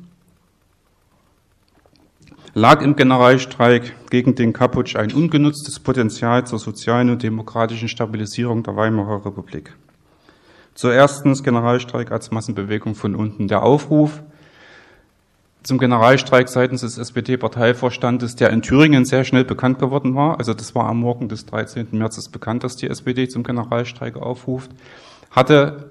lag 2.54 2.82
im 2.82 2.96
Generalstreik 2.96 3.94
gegen 4.10 4.34
den 4.34 4.52
Kaputsch 4.52 4.96
ein 4.96 5.12
ungenutztes 5.12 5.78
Potenzial 5.78 6.46
zur 6.46 6.58
sozialen 6.58 7.10
und 7.10 7.22
demokratischen 7.22 7.88
Stabilisierung 7.88 8.62
der 8.62 8.74
Weimarer 8.76 9.24
Republik. 9.24 9.74
Zuerstens 10.74 11.42
Generalstreik 11.42 12.10
als 12.10 12.30
Massenbewegung 12.30 12.94
von 12.94 13.14
unten. 13.14 13.48
Der 13.48 13.62
Aufruf 13.62 14.22
zum 15.62 15.78
Generalstreik 15.78 16.48
seitens 16.48 16.82
des 16.82 16.98
SPD-Parteivorstandes, 16.98 18.36
der 18.36 18.50
in 18.50 18.62
Thüringen 18.62 19.04
sehr 19.04 19.24
schnell 19.24 19.44
bekannt 19.44 19.78
geworden 19.78 20.14
war. 20.14 20.38
Also 20.38 20.54
das 20.54 20.74
war 20.74 20.86
am 20.86 21.00
Morgen 21.00 21.28
des 21.28 21.46
13. 21.46 21.88
März 21.92 22.28
bekannt, 22.28 22.64
dass 22.64 22.76
die 22.76 22.88
SPD 22.88 23.28
zum 23.28 23.42
Generalstreik 23.42 24.16
aufruft, 24.16 24.70
hatte 25.30 25.90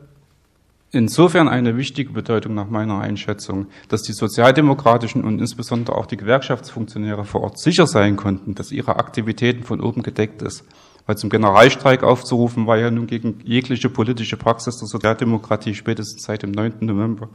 insofern 0.92 1.48
eine 1.48 1.78
wichtige 1.78 2.14
Bedeutung 2.14 2.56
nach 2.56 2.70
meiner 2.70 3.00
Einschätzung, 3.00 3.68
dass 3.90 4.04
die 4.04 4.14
sozialdemokratischen 4.14 5.24
und 5.24 5.40
insbesondere 5.40 5.96
auch 5.96 6.06
die 6.06 6.18
Gewerkschaftsfunktionäre 6.18 7.26
vor 7.26 7.42
Ort 7.42 7.60
sicher 7.60 7.88
sein 7.88 8.16
konnten, 8.16 8.56
dass 8.56 8.72
ihre 8.72 8.96
Aktivitäten 8.96 9.64
von 9.64 9.82
oben 9.82 10.02
gedeckt 10.02 10.42
ist. 10.42 10.64
Weil 11.06 11.18
zum 11.18 11.30
Generalstreik 11.30 12.04
aufzurufen 12.04 12.68
war 12.68 12.78
ja 12.78 12.92
nun 12.92 13.08
gegen 13.08 13.40
jegliche 13.44 13.90
politische 13.90 14.38
Praxis 14.38 14.78
der 14.78 14.88
Sozialdemokratie 14.88 15.74
spätestens 15.74 16.24
seit 16.24 16.44
dem 16.44 16.52
9. 16.52 16.74
November 16.82 17.30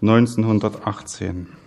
1918. 0.00 1.61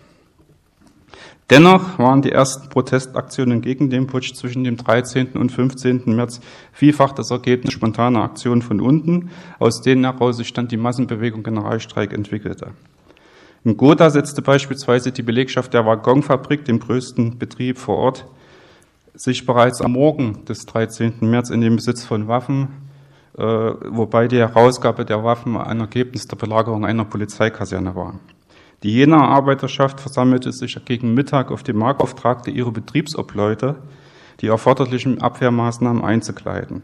Dennoch 1.52 2.00
waren 2.00 2.24
die 2.24 2.32
ersten 2.32 2.70
Protestaktionen 2.70 3.62
gegen 3.62 3.92
den 3.92 4.08
Putsch 4.08 4.34
zwischen 4.34 4.64
dem 4.64 4.78
13. 4.78 5.34
und 5.34 5.52
15. 5.52 6.02
März 6.08 6.40
vielfach 6.72 7.12
das 7.12 7.30
Ergebnis 7.30 7.74
spontaner 7.74 8.24
Aktionen 8.24 8.64
von 8.64 8.82
unten, 8.82 9.30
aus 9.60 9.82
denen 9.82 10.06
heraus 10.06 10.38
sich 10.38 10.54
dann 10.54 10.68
die 10.68 10.78
Massenbewegung 10.78 11.44
Generalstreik 11.44 12.14
entwickelte. 12.14 12.72
In 13.64 13.78
Gotha 13.78 14.10
setzte 14.10 14.42
beispielsweise 14.42 15.12
die 15.12 15.22
Belegschaft 15.22 15.72
der 15.74 15.86
Waggonfabrik, 15.86 16.66
dem 16.66 16.80
größten 16.80 17.38
Betrieb 17.38 17.78
vor 17.78 17.98
Ort, 17.98 18.26
sich 19.14 19.46
bereits 19.46 19.82
am 19.82 19.92
Morgen 19.92 20.46
des 20.46 20.66
13. 20.66 21.14
März 21.22 21.52
in 21.52 21.62
den 21.62 21.76
Besitz 21.76 22.04
von 22.04 22.28
Waffen, 22.28 22.70
äh, 23.38 23.44
wobei 23.44 24.28
die 24.28 24.40
Herausgabe 24.40 25.06
der 25.06 25.24
Waffen 25.24 25.58
ein 25.58 25.80
Ergebnis 25.80 26.26
der 26.28 26.38
Belagerung 26.38 26.86
einer 26.86 27.06
Polizeikaserne 27.06 27.96
war. 27.96 28.16
Die 28.86 28.92
Jenaer 28.92 29.30
Arbeiterschaft 29.30 30.00
versammelte 30.00 30.52
sich 30.52 30.78
gegen 30.86 31.16
Mittag 31.16 31.50
auf 31.50 31.64
dem 31.64 31.78
Markt, 31.78 32.04
auftragte 32.04 32.52
ihre 32.52 32.72
Betriebsobleute, 32.72 33.78
die 34.42 34.46
erforderlichen 34.46 35.24
Abwehrmaßnahmen 35.24 36.04
einzukleiden. 36.06 36.84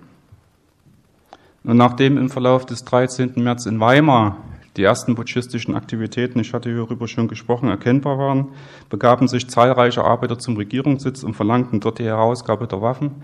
Und 1.63 1.77
nachdem 1.77 2.17
im 2.17 2.31
Verlauf 2.31 2.65
des 2.65 2.86
13. 2.86 3.34
März 3.36 3.67
in 3.67 3.79
Weimar 3.79 4.38
die 4.77 4.84
ersten 4.84 5.13
putschistischen 5.13 5.75
Aktivitäten, 5.75 6.39
ich 6.39 6.55
hatte 6.55 6.72
hierüber 6.72 7.08
schon 7.08 7.27
gesprochen, 7.27 7.70
erkennbar 7.70 8.17
waren, 8.17 8.48
begaben 8.89 9.27
sich 9.27 9.48
zahlreiche 9.48 10.03
Arbeiter 10.03 10.39
zum 10.39 10.58
Regierungssitz 10.58 11.22
und 11.22 11.36
verlangten 11.36 11.81
dort 11.81 12.00
die 12.00 12.05
Herausgabe 12.05 12.65
der 12.65 12.81
Waffen. 12.81 13.22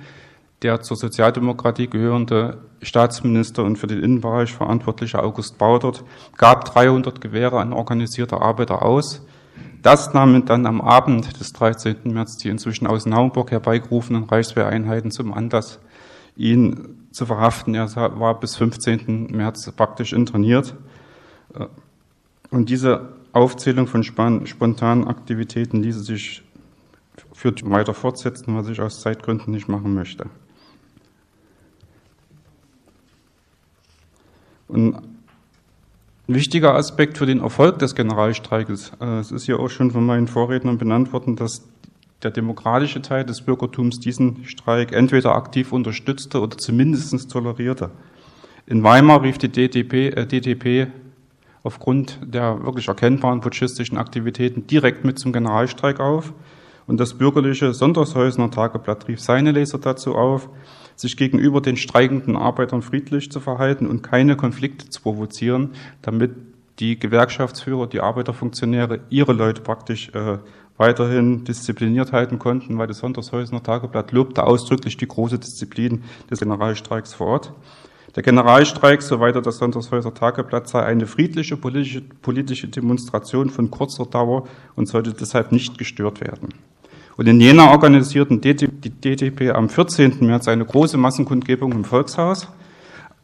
Der 0.63 0.81
zur 0.81 0.97
Sozialdemokratie 0.97 1.87
gehörende 1.87 2.57
Staatsminister 2.81 3.63
und 3.63 3.75
für 3.77 3.85
den 3.85 4.01
Innenbereich 4.01 4.51
verantwortliche 4.51 5.21
August 5.21 5.59
Baudert 5.59 6.03
gab 6.35 6.65
300 6.65 7.21
Gewehre 7.21 7.59
an 7.59 7.73
organisierte 7.73 8.41
Arbeiter 8.41 8.81
aus. 8.81 9.23
Das 9.83 10.15
nahmen 10.15 10.45
dann 10.45 10.65
am 10.65 10.81
Abend 10.81 11.39
des 11.39 11.53
13. 11.53 11.97
März 12.05 12.37
die 12.37 12.49
inzwischen 12.49 12.87
aus 12.87 13.05
Naumburg 13.05 13.51
herbeigerufenen 13.51 14.23
Reichswehreinheiten 14.23 15.11
zum 15.11 15.31
Anlass, 15.31 15.79
ihn 16.35 17.07
zu 17.11 17.27
verhaften. 17.27 17.75
Er 17.75 17.95
war 17.95 18.39
bis 18.39 18.55
15. 18.55 19.27
März 19.29 19.71
praktisch 19.73 20.11
interniert. 20.11 20.75
Und 22.49 22.69
diese 22.69 23.09
Aufzählung 23.31 23.85
von 23.85 24.03
spontanen 24.03 25.07
Aktivitäten 25.07 25.83
ließe 25.83 25.99
sich 25.99 26.41
für 27.33 27.53
weiter 27.65 27.93
fortsetzen, 27.93 28.55
was 28.55 28.67
ich 28.69 28.81
aus 28.81 29.01
Zeitgründen 29.01 29.53
nicht 29.53 29.67
machen 29.67 29.93
möchte. 29.93 30.25
Und 34.67 34.95
ein 34.95 36.35
wichtiger 36.35 36.75
Aspekt 36.75 37.17
für 37.17 37.25
den 37.25 37.39
Erfolg 37.39 37.79
des 37.79 37.95
Generalstreiks, 37.95 38.91
äh, 38.99 39.19
es 39.19 39.31
ist 39.31 39.47
ja 39.47 39.57
auch 39.57 39.69
schon 39.69 39.91
von 39.91 40.05
meinen 40.05 40.27
Vorrednern 40.27 40.77
benannt 40.77 41.13
worden, 41.13 41.35
dass 41.35 41.63
der 42.23 42.31
demokratische 42.31 43.01
Teil 43.01 43.23
des 43.23 43.41
Bürgertums 43.41 43.99
diesen 43.99 44.43
Streik 44.45 44.91
entweder 44.91 45.35
aktiv 45.35 45.71
unterstützte 45.71 46.41
oder 46.41 46.57
zumindest 46.57 47.31
tolerierte. 47.31 47.91
In 48.65 48.83
Weimar 48.83 49.23
rief 49.23 49.37
die 49.37 49.49
DDP, 49.49 50.09
äh, 50.09 50.25
DDP 50.25 50.87
aufgrund 51.63 52.19
der 52.23 52.63
wirklich 52.63 52.87
erkennbaren 52.87 53.41
putschistischen 53.41 53.97
Aktivitäten 53.97 54.67
direkt 54.67 55.05
mit 55.05 55.19
zum 55.19 55.31
Generalstreik 55.31 55.99
auf 55.99 56.33
und 56.87 56.99
das 56.99 57.13
bürgerliche 57.13 57.73
Sondershäusener 57.73 58.49
Tageblatt 58.49 59.07
rief 59.07 59.19
seine 59.19 59.51
Leser 59.51 59.77
dazu 59.77 60.15
auf, 60.15 60.49
sich 60.97 61.15
gegenüber 61.15 61.61
den 61.61 61.77
streikenden 61.77 62.35
Arbeitern 62.35 62.81
friedlich 62.81 63.31
zu 63.31 63.39
verhalten 63.39 63.87
und 63.87 64.01
keine 64.01 64.35
Konflikte 64.35 64.89
zu 64.89 65.01
provozieren, 65.01 65.69
damit 66.01 66.31
die 66.79 66.99
Gewerkschaftsführer, 66.99 67.87
die 67.87 68.01
Arbeiterfunktionäre 68.01 68.99
ihre 69.09 69.33
Leute 69.33 69.61
praktisch 69.61 70.09
äh, 70.09 70.39
weiterhin 70.77 71.43
diszipliniert 71.43 72.11
halten 72.11 72.39
konnten, 72.39 72.77
weil 72.77 72.87
das 72.87 72.99
Sonntagshäusener 72.99 73.63
Tageblatt 73.63 74.11
lobte 74.11 74.43
ausdrücklich 74.43 74.97
die 74.97 75.07
große 75.07 75.39
Disziplin 75.39 76.03
des 76.29 76.39
Generalstreiks 76.39 77.13
vor 77.13 77.27
Ort. 77.27 77.53
Der 78.15 78.23
Generalstreik, 78.23 79.01
so 79.03 79.19
weiter 79.19 79.41
das 79.41 79.57
Sonntagshäuser 79.57 80.13
Tageblatt, 80.13 80.67
sei 80.67 80.83
eine 80.83 81.05
friedliche 81.05 81.57
politische, 81.57 82.01
politische 82.01 82.67
Demonstration 82.67 83.49
von 83.49 83.69
kurzer 83.69 84.05
Dauer 84.05 84.47
und 84.75 84.87
sollte 84.87 85.13
deshalb 85.13 85.51
nicht 85.51 85.77
gestört 85.77 86.21
werden. 86.21 86.49
Und 87.17 87.27
in 87.27 87.41
Jena 87.41 87.71
organisierten 87.71 88.41
die 88.41 88.53
DTP 88.55 89.49
am 89.49 89.69
14. 89.69 90.17
März 90.19 90.47
eine 90.47 90.63
große 90.63 90.97
Massenkundgebung 90.97 91.71
im 91.71 91.83
Volkshaus, 91.83 92.47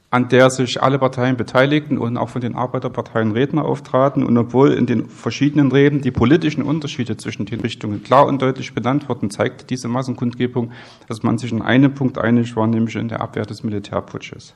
an 0.10 0.30
der 0.30 0.50
sich 0.50 0.82
alle 0.82 0.98
Parteien 0.98 1.38
beteiligten 1.38 2.00
und 2.00 2.18
auch 2.18 2.30
von 2.30 2.42
den 2.42 2.56
Arbeiterparteien 2.56 3.34
Redner 3.34 3.66
auftraten. 3.66 4.24
Und 4.24 4.36
obwohl 4.36 4.74
in 4.74 4.88
den 4.88 5.10
verschiedenen 5.10 5.72
Reden 5.72 6.02
die 6.02 6.10
politischen 6.10 6.64
Unterschiede 6.64 7.18
zwischen 7.18 7.46
den 7.46 7.60
Richtungen 7.60 8.04
klar 8.04 8.26
und 8.26 8.42
deutlich 8.42 8.74
benannt 8.74 9.08
wurden, 9.10 9.30
zeigte 9.30 9.66
diese 9.66 9.88
Massenkundgebung, 9.88 10.72
dass 11.08 11.22
man 11.22 11.38
sich 11.38 11.52
in 11.52 11.62
einem 11.62 11.94
Punkt 11.94 12.18
einig 12.18 12.56
war, 12.56 12.66
nämlich 12.66 12.96
in 12.96 13.10
der 13.10 13.22
Abwehr 13.22 13.46
des 13.46 13.64
Militärputsches. 13.64 14.56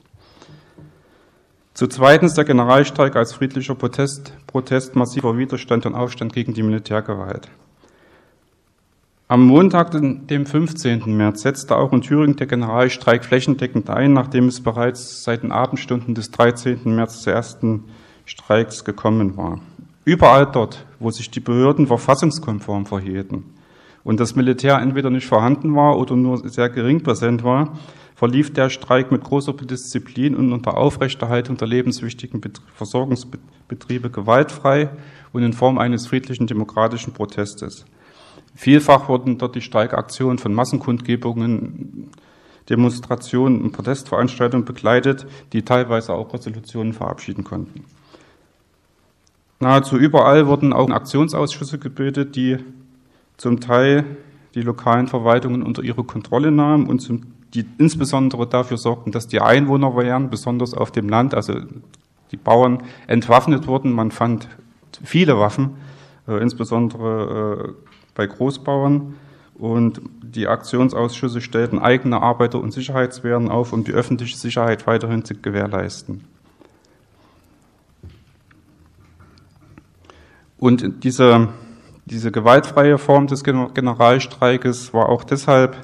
Zu 1.75 1.85
zweitens 1.85 2.33
der 2.33 2.45
Generalstreik 2.45 3.15
als 3.15 3.33
friedlicher 3.33 3.75
Protest, 3.75 4.33
Protest 4.47 4.95
massiver 4.95 5.37
Widerstand 5.37 5.85
und 5.85 5.93
Aufstand 5.93 6.33
gegen 6.33 6.55
die 6.55 6.63
Militärgewalt. 6.63 7.49
Am 9.29 9.45
Montag, 9.45 9.91
dem 9.91 10.45
15. 10.45 11.17
März, 11.17 11.41
setzte 11.41 11.75
auch 11.75 11.91
in 11.91 11.99
Thüringen 11.99 12.37
der 12.37 12.47
Generalstreik 12.47 13.25
flächendeckend 13.25 13.89
ein, 13.89 14.13
nachdem 14.13 14.47
es 14.47 14.61
bereits 14.61 15.25
seit 15.25 15.43
den 15.43 15.51
Abendstunden 15.51 16.15
des 16.15 16.31
13. 16.31 16.95
März 16.95 17.23
zu 17.23 17.31
ersten 17.31 17.83
Streiks 18.23 18.85
gekommen 18.85 19.35
war. 19.35 19.59
Überall 20.05 20.45
dort, 20.45 20.85
wo 20.99 21.11
sich 21.11 21.29
die 21.29 21.41
Behörden 21.41 21.87
verfassungskonform 21.87 22.85
verhielten 22.85 23.43
und 24.05 24.21
das 24.21 24.37
Militär 24.37 24.79
entweder 24.79 25.09
nicht 25.09 25.27
vorhanden 25.27 25.75
war 25.75 25.97
oder 25.97 26.15
nur 26.15 26.47
sehr 26.47 26.69
gering 26.69 27.03
präsent 27.03 27.43
war, 27.43 27.77
verlief 28.15 28.53
der 28.53 28.69
Streik 28.69 29.11
mit 29.11 29.25
großer 29.25 29.51
Disziplin 29.51 30.35
und 30.35 30.53
unter 30.53 30.77
Aufrechterhaltung 30.77 31.57
der 31.57 31.67
lebenswichtigen 31.67 32.41
Versorgungsbetriebe 32.73 34.09
gewaltfrei 34.09 34.89
und 35.33 35.43
in 35.43 35.51
Form 35.51 35.77
eines 35.79 36.07
friedlichen 36.07 36.47
demokratischen 36.47 37.11
Protestes. 37.11 37.83
Vielfach 38.57 39.07
wurden 39.07 39.37
dort 39.37 39.53
die 39.53 39.61
Streikaktionen 39.61 40.39
von 40.39 40.51
Massenkundgebungen, 40.51 42.09
Demonstrationen 42.67 43.61
und 43.61 43.71
Protestveranstaltungen 43.71 44.65
begleitet, 44.65 45.27
die 45.53 45.61
teilweise 45.61 46.13
auch 46.13 46.33
Resolutionen 46.33 46.93
verabschieden 46.93 47.43
konnten. 47.43 47.85
Nahezu 49.59 49.95
überall 49.97 50.47
wurden 50.47 50.73
auch 50.73 50.89
Aktionsausschüsse 50.89 51.77
gebildet, 51.77 52.35
die 52.35 52.57
zum 53.37 53.59
Teil 53.59 54.17
die 54.55 54.63
lokalen 54.63 55.07
Verwaltungen 55.07 55.61
unter 55.61 55.83
ihre 55.83 56.03
Kontrolle 56.03 56.49
nahmen 56.49 56.87
und 56.87 56.97
zum, 56.97 57.27
die 57.53 57.63
insbesondere 57.77 58.47
dafür 58.47 58.77
sorgten, 58.77 59.11
dass 59.11 59.27
die 59.27 59.39
Einwohner 59.39 59.95
wären, 59.95 60.31
besonders 60.31 60.73
auf 60.73 60.91
dem 60.91 61.09
Land, 61.09 61.35
also 61.35 61.53
die 62.31 62.37
Bauern 62.37 62.81
entwaffnet 63.05 63.67
wurden. 63.67 63.91
Man 63.91 64.09
fand 64.09 64.47
viele 65.03 65.37
Waffen, 65.39 65.75
insbesondere 66.27 67.69
äh, 67.69 67.91
bei 68.15 68.27
Großbauern 68.27 69.15
und 69.55 70.01
die 70.21 70.47
Aktionsausschüsse 70.47 71.41
stellten 71.41 71.79
eigene 71.79 72.21
Arbeiter- 72.21 72.59
und 72.59 72.71
Sicherheitswehren 72.71 73.49
auf, 73.49 73.73
um 73.73 73.83
die 73.83 73.93
öffentliche 73.93 74.37
Sicherheit 74.37 74.85
weiterhin 74.85 75.23
zu 75.23 75.35
gewährleisten. 75.35 76.23
Und 80.59 81.03
diese, 81.03 81.49
diese 82.05 82.31
gewaltfreie 82.31 82.97
Form 82.97 83.27
des 83.27 83.43
Generalstreikes 83.43 84.93
war 84.93 85.09
auch 85.09 85.23
deshalb 85.23 85.77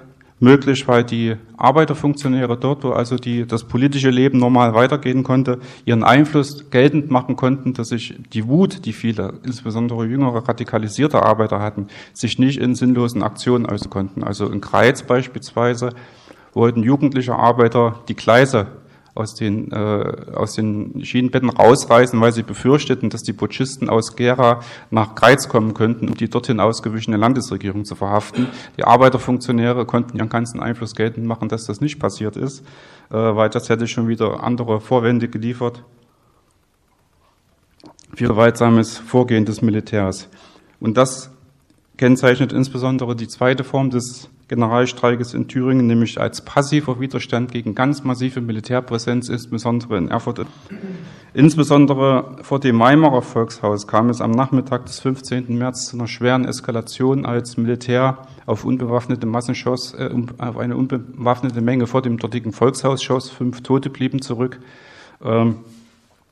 möglich, 0.43 0.87
weil 0.87 1.03
die 1.03 1.35
Arbeiterfunktionäre 1.57 2.57
dort, 2.57 2.83
wo 2.83 2.91
also 2.91 3.15
die, 3.15 3.47
das 3.47 3.63
politische 3.63 4.09
Leben 4.09 4.37
normal 4.37 4.75
weitergehen 4.75 5.23
konnte, 5.23 5.59
ihren 5.85 6.03
Einfluss 6.03 6.69
geltend 6.69 7.09
machen 7.09 7.35
konnten, 7.35 7.73
dass 7.73 7.89
sich 7.89 8.15
die 8.33 8.47
Wut, 8.47 8.85
die 8.85 8.93
viele, 8.93 9.33
insbesondere 9.43 10.05
jüngere, 10.05 10.47
radikalisierte 10.47 11.23
Arbeiter 11.23 11.59
hatten, 11.59 11.87
sich 12.13 12.37
nicht 12.37 12.59
in 12.59 12.75
sinnlosen 12.75 13.23
Aktionen 13.23 13.65
äußern 13.65 13.89
konnten. 13.89 14.23
Also 14.23 14.47
in 14.47 14.61
Kreiz 14.61 15.03
beispielsweise 15.03 15.91
wollten 16.53 16.83
jugendliche 16.83 17.33
Arbeiter 17.33 18.01
die 18.07 18.15
Gleise 18.15 18.67
aus 19.15 19.35
den, 19.35 19.71
äh, 19.71 19.75
aus 20.33 20.53
den 20.53 21.05
Schienenbetten 21.05 21.49
rausreißen, 21.49 22.19
weil 22.19 22.31
sie 22.31 22.41
befürchteten, 22.41 23.09
dass 23.09 23.21
die 23.21 23.33
Putschisten 23.33 23.89
aus 23.89 24.15
Gera 24.15 24.61
nach 24.89 25.13
Greiz 25.13 25.47
kommen 25.49 25.73
könnten, 25.75 26.09
um 26.09 26.15
die 26.15 26.29
dorthin 26.29 26.59
ausgewichene 26.59 27.17
Landesregierung 27.17 27.85
zu 27.85 27.95
verhaften. 27.95 28.47
Die 28.77 28.83
Arbeiterfunktionäre 28.83 29.85
konnten 29.85 30.17
ihren 30.17 30.29
ganzen 30.29 30.59
Einfluss 30.59 30.95
geltend 30.95 31.27
machen, 31.27 31.47
dass 31.47 31.65
das 31.65 31.79
nicht 31.79 31.99
passiert 31.99 32.37
ist, 32.37 32.61
äh, 33.11 33.15
weil 33.15 33.49
das 33.49 33.69
hätte 33.69 33.87
schon 33.87 34.07
wieder 34.07 34.43
andere 34.43 34.81
Vorwände 34.81 35.27
geliefert 35.27 35.83
für 38.15 38.27
gewaltsames 38.27 38.97
Vorgehen 38.97 39.45
des 39.45 39.61
Militärs. 39.61 40.29
Und 40.79 40.97
das 40.97 41.31
kennzeichnet 41.97 42.51
insbesondere 42.51 43.15
die 43.15 43.27
zweite 43.27 43.63
Form 43.63 43.89
des 43.89 44.29
Generalstreiks 44.53 45.33
in 45.33 45.47
Thüringen, 45.47 45.87
nämlich 45.87 46.21
als 46.21 46.45
passiver 46.45 46.99
Widerstand 46.99 47.51
gegen 47.51 47.73
ganz 47.73 48.03
massive 48.03 48.39
Militärpräsenz, 48.39 49.27
insbesondere 49.27 49.97
in 49.97 50.09
Erfurt. 50.09 50.45
Insbesondere 51.33 52.37
vor 52.43 52.59
dem 52.59 52.79
Weimarer 52.79 53.23
Volkshaus 53.23 53.87
kam 53.87 54.09
es 54.09 54.21
am 54.21 54.29
Nachmittag 54.29 54.85
des 54.85 54.99
15. 54.99 55.57
März 55.57 55.87
zu 55.87 55.97
einer 55.97 56.07
schweren 56.07 56.45
Eskalation, 56.45 57.25
als 57.25 57.57
Militär 57.57 58.19
auf 58.45 58.63
unbewaffnete 58.63 59.25
Massen 59.25 59.55
äh, 59.55 60.09
auf 60.37 60.57
eine 60.57 60.77
unbewaffnete 60.77 61.61
Menge 61.61 61.87
vor 61.87 62.03
dem 62.03 62.19
dortigen 62.19 62.51
Volkshaus 62.51 63.01
schoss. 63.01 63.31
Fünf 63.31 63.63
Tote 63.63 63.89
blieben 63.89 64.21
zurück. 64.21 64.59
Ähm, 65.23 65.55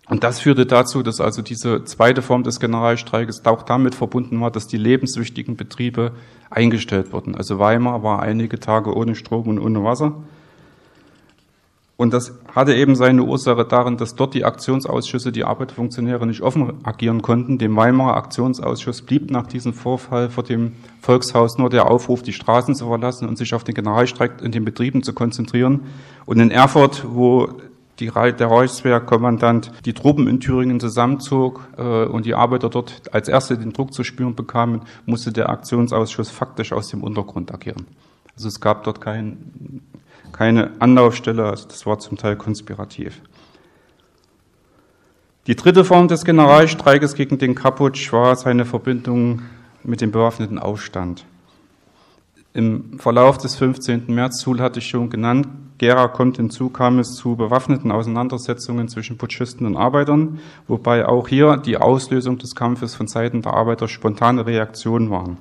und 0.09 0.23
das 0.23 0.39
führte 0.39 0.65
dazu, 0.65 1.03
dass 1.03 1.21
also 1.21 1.41
diese 1.41 1.85
zweite 1.85 2.21
Form 2.21 2.43
des 2.43 2.59
Generalstreiks 2.59 3.45
auch 3.45 3.63
damit 3.63 3.95
verbunden 3.95 4.41
war, 4.41 4.51
dass 4.51 4.67
die 4.67 4.77
lebenswichtigen 4.77 5.55
Betriebe 5.55 6.11
eingestellt 6.49 7.13
wurden. 7.13 7.35
Also 7.35 7.59
Weimar 7.59 8.03
war 8.03 8.21
einige 8.21 8.59
Tage 8.59 8.95
ohne 8.95 9.15
Strom 9.15 9.47
und 9.47 9.59
ohne 9.59 9.83
Wasser. 9.83 10.15
Und 12.01 12.15
das 12.15 12.33
hatte 12.55 12.73
eben 12.73 12.95
seine 12.95 13.21
Ursache 13.21 13.63
darin, 13.63 13.95
dass 13.95 14.15
dort 14.15 14.33
die 14.33 14.43
Aktionsausschüsse, 14.43 15.31
die 15.31 15.43
Arbeiterfunktionäre 15.43 16.25
nicht 16.25 16.41
offen 16.41 16.83
agieren 16.83 17.21
konnten. 17.21 17.59
Dem 17.59 17.75
Weimarer 17.75 18.17
Aktionsausschuss 18.17 19.03
blieb 19.03 19.29
nach 19.29 19.45
diesem 19.45 19.71
Vorfall 19.71 20.31
vor 20.31 20.43
dem 20.43 20.73
Volkshaus 20.99 21.59
nur 21.59 21.69
der 21.69 21.91
Aufruf, 21.91 22.23
die 22.23 22.33
Straßen 22.33 22.73
zu 22.73 22.87
verlassen 22.87 23.29
und 23.29 23.37
sich 23.37 23.53
auf 23.53 23.63
den 23.63 23.75
Generalstreik 23.75 24.41
in 24.41 24.51
den 24.51 24.65
Betrieben 24.65 25.03
zu 25.03 25.13
konzentrieren. 25.13 25.81
Und 26.25 26.39
in 26.39 26.49
Erfurt, 26.49 27.05
wo 27.07 27.49
die, 27.99 28.07
der 28.07 28.49
Reichswehrkommandant 28.49 29.71
die 29.85 29.93
Truppen 29.93 30.27
in 30.27 30.39
Thüringen 30.39 30.79
zusammenzog 30.79 31.67
äh, 31.77 32.05
und 32.05 32.25
die 32.25 32.35
Arbeiter 32.35 32.69
dort 32.69 33.13
als 33.13 33.27
erste 33.27 33.57
den 33.57 33.73
Druck 33.73 33.93
zu 33.93 34.03
spüren 34.03 34.35
bekamen, 34.35 34.81
musste 35.05 35.31
der 35.31 35.49
Aktionsausschuss 35.49 36.29
faktisch 36.29 36.73
aus 36.73 36.89
dem 36.89 37.03
Untergrund 37.03 37.53
agieren. 37.53 37.85
Also 38.35 38.47
es 38.47 38.59
gab 38.59 38.83
dort 38.83 39.01
kein, 39.01 39.81
keine 40.31 40.71
Anlaufstelle, 40.79 41.45
also 41.45 41.67
das 41.67 41.85
war 41.85 41.99
zum 41.99 42.17
Teil 42.17 42.35
konspirativ. 42.35 43.21
Die 45.47 45.55
dritte 45.55 45.83
Form 45.83 46.07
des 46.07 46.23
Generalstreikes 46.23 47.15
gegen 47.15 47.37
den 47.39 47.55
Kaputsch 47.55 48.13
war 48.13 48.35
seine 48.35 48.65
Verbindung 48.65 49.41
mit 49.83 50.01
dem 50.01 50.11
bewaffneten 50.11 50.59
Aufstand. 50.59 51.25
Im 52.53 52.99
Verlauf 52.99 53.37
des 53.37 53.55
15. 53.55 54.05
März, 54.07 54.41
Sul 54.41 54.59
hatte 54.59 54.79
ich 54.79 54.87
schon 54.87 55.09
genannt, 55.09 55.47
Gera 55.81 56.09
kommt 56.09 56.37
hinzu, 56.37 56.69
kam 56.69 56.99
es 56.99 57.15
zu 57.15 57.35
bewaffneten 57.35 57.91
Auseinandersetzungen 57.91 58.87
zwischen 58.87 59.17
Putschisten 59.17 59.65
und 59.65 59.75
Arbeitern, 59.75 60.37
wobei 60.67 61.07
auch 61.07 61.27
hier 61.27 61.57
die 61.57 61.77
Auslösung 61.77 62.37
des 62.37 62.53
Kampfes 62.53 62.93
von 62.93 63.07
Seiten 63.07 63.41
der 63.41 63.55
Arbeiter 63.55 63.87
spontane 63.87 64.45
Reaktionen 64.45 65.09
waren. 65.09 65.39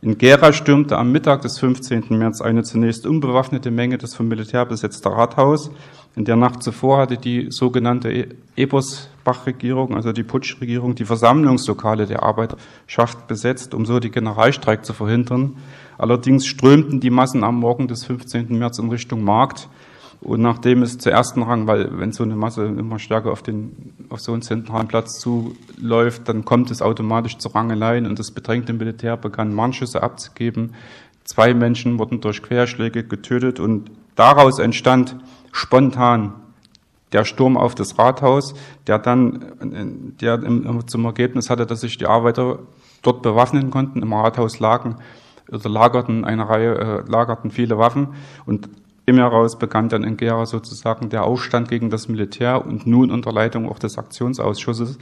In 0.00 0.16
Gera 0.16 0.52
stürmte 0.52 0.96
am 0.96 1.10
Mittag 1.10 1.42
des 1.42 1.58
15. 1.58 2.04
März 2.10 2.40
eine 2.40 2.62
zunächst 2.62 3.04
unbewaffnete 3.04 3.72
Menge 3.72 3.98
das 3.98 4.14
vom 4.14 4.28
Militär 4.28 4.64
besetzte 4.64 5.10
Rathaus. 5.10 5.72
In 6.14 6.24
der 6.24 6.36
Nacht 6.36 6.62
zuvor 6.62 6.98
hatte 6.98 7.16
die 7.16 7.50
sogenannte 7.50 8.28
Ebersbach-Regierung, 8.54 9.96
also 9.96 10.12
die 10.12 10.22
Putschregierung, 10.22 10.94
die 10.94 11.04
Versammlungslokale 11.04 12.06
der 12.06 12.22
Arbeiterschaft 12.22 13.26
besetzt, 13.26 13.74
um 13.74 13.86
so 13.86 13.98
die 13.98 14.12
Generalstreik 14.12 14.84
zu 14.84 14.92
verhindern. 14.92 15.56
Allerdings 15.98 16.46
strömten 16.46 17.00
die 17.00 17.10
Massen 17.10 17.44
am 17.44 17.60
Morgen 17.60 17.88
des 17.88 18.04
15. 18.04 18.58
März 18.58 18.78
in 18.78 18.88
Richtung 18.88 19.22
Markt. 19.22 19.68
Und 20.20 20.40
nachdem 20.40 20.82
es 20.82 20.96
zuerst 20.96 21.36
Rang, 21.36 21.66
weil 21.66 21.98
wenn 21.98 22.12
so 22.12 22.22
eine 22.22 22.34
Masse 22.34 22.64
immer 22.64 22.98
stärker 22.98 23.30
auf, 23.30 23.42
den, 23.42 23.92
auf 24.08 24.20
so 24.20 24.32
einen 24.32 24.42
zentralen 24.42 24.88
Platz 24.88 25.20
zuläuft, 25.20 26.28
dann 26.28 26.44
kommt 26.46 26.70
es 26.70 26.80
automatisch 26.80 27.36
zu 27.36 27.48
Rangeleien 27.48 28.06
und 28.06 28.18
das 28.18 28.30
bedrängte 28.30 28.72
Militär 28.72 29.18
begann 29.18 29.54
Mannschüsse 29.54 30.02
abzugeben. 30.02 30.74
Zwei 31.24 31.52
Menschen 31.52 31.98
wurden 31.98 32.20
durch 32.20 32.42
Querschläge 32.42 33.04
getötet 33.04 33.60
und 33.60 33.90
daraus 34.14 34.58
entstand 34.58 35.16
spontan 35.52 36.32
der 37.12 37.24
Sturm 37.24 37.56
auf 37.56 37.74
das 37.74 37.98
Rathaus, 37.98 38.54
der 38.86 38.98
dann 38.98 40.14
der 40.20 40.40
zum 40.86 41.04
Ergebnis 41.04 41.50
hatte, 41.50 41.66
dass 41.66 41.82
sich 41.82 41.98
die 41.98 42.06
Arbeiter 42.06 42.60
dort 43.02 43.22
bewaffnen 43.22 43.70
konnten, 43.70 44.02
im 44.02 44.12
Rathaus 44.12 44.58
lagen 44.58 44.96
oder 45.50 45.68
lagerten 45.68 46.24
eine 46.24 46.48
Reihe, 46.48 46.74
äh, 46.74 47.10
lagerten 47.10 47.50
viele 47.50 47.78
Waffen 47.78 48.08
und 48.46 48.68
im 49.06 49.18
heraus 49.18 49.58
begann 49.58 49.88
dann 49.88 50.02
in 50.02 50.16
Gera 50.16 50.46
sozusagen 50.46 51.10
der 51.10 51.24
Aufstand 51.24 51.68
gegen 51.68 51.90
das 51.90 52.08
Militär 52.08 52.64
und 52.64 52.86
nun 52.86 53.10
unter 53.10 53.32
Leitung 53.32 53.68
auch 53.68 53.78
des 53.78 53.98
Aktionsausschusses, 53.98 54.98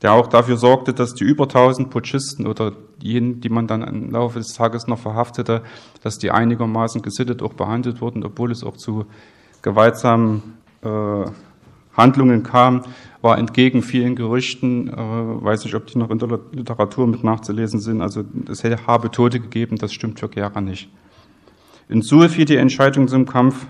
der 0.00 0.12
auch 0.12 0.26
dafür 0.26 0.56
sorgte, 0.56 0.94
dass 0.94 1.14
die 1.14 1.24
über 1.24 1.44
1000 1.44 1.90
Putschisten 1.90 2.46
oder 2.46 2.72
jenen, 2.98 3.40
die 3.40 3.50
man 3.50 3.66
dann 3.66 3.82
im 3.82 4.10
Laufe 4.10 4.38
des 4.38 4.54
Tages 4.54 4.86
noch 4.86 4.98
verhaftete, 4.98 5.62
dass 6.02 6.18
die 6.18 6.30
einigermaßen 6.30 7.02
gesittet 7.02 7.42
auch 7.42 7.52
behandelt 7.52 8.00
wurden, 8.00 8.24
obwohl 8.24 8.50
es 8.50 8.64
auch 8.64 8.76
zu 8.76 9.04
gewaltsamen 9.60 10.42
äh, 10.82 11.24
Handlungen 11.94 12.42
kam, 12.42 12.82
war 13.22 13.38
entgegen 13.38 13.82
vielen 13.82 14.16
Gerüchten, 14.16 14.88
äh, 14.88 14.96
weiß 14.96 15.64
nicht, 15.64 15.74
ob 15.74 15.86
die 15.86 15.98
noch 15.98 16.10
in 16.10 16.18
der 16.18 16.40
Literatur 16.52 17.06
mit 17.06 17.24
nachzulesen 17.24 17.80
sind, 17.80 18.02
also 18.02 18.24
es 18.50 18.62
hätte 18.64 18.86
habe 18.86 19.10
Tote 19.10 19.40
gegeben, 19.40 19.76
das 19.76 19.92
stimmt 19.92 20.20
für 20.20 20.28
Gera 20.28 20.60
nicht. 20.60 20.90
In 21.88 22.02
Suhl 22.02 22.28
fiel 22.28 22.44
die 22.44 22.56
Entscheidung 22.56 23.08
zum 23.08 23.26
Kampf 23.26 23.66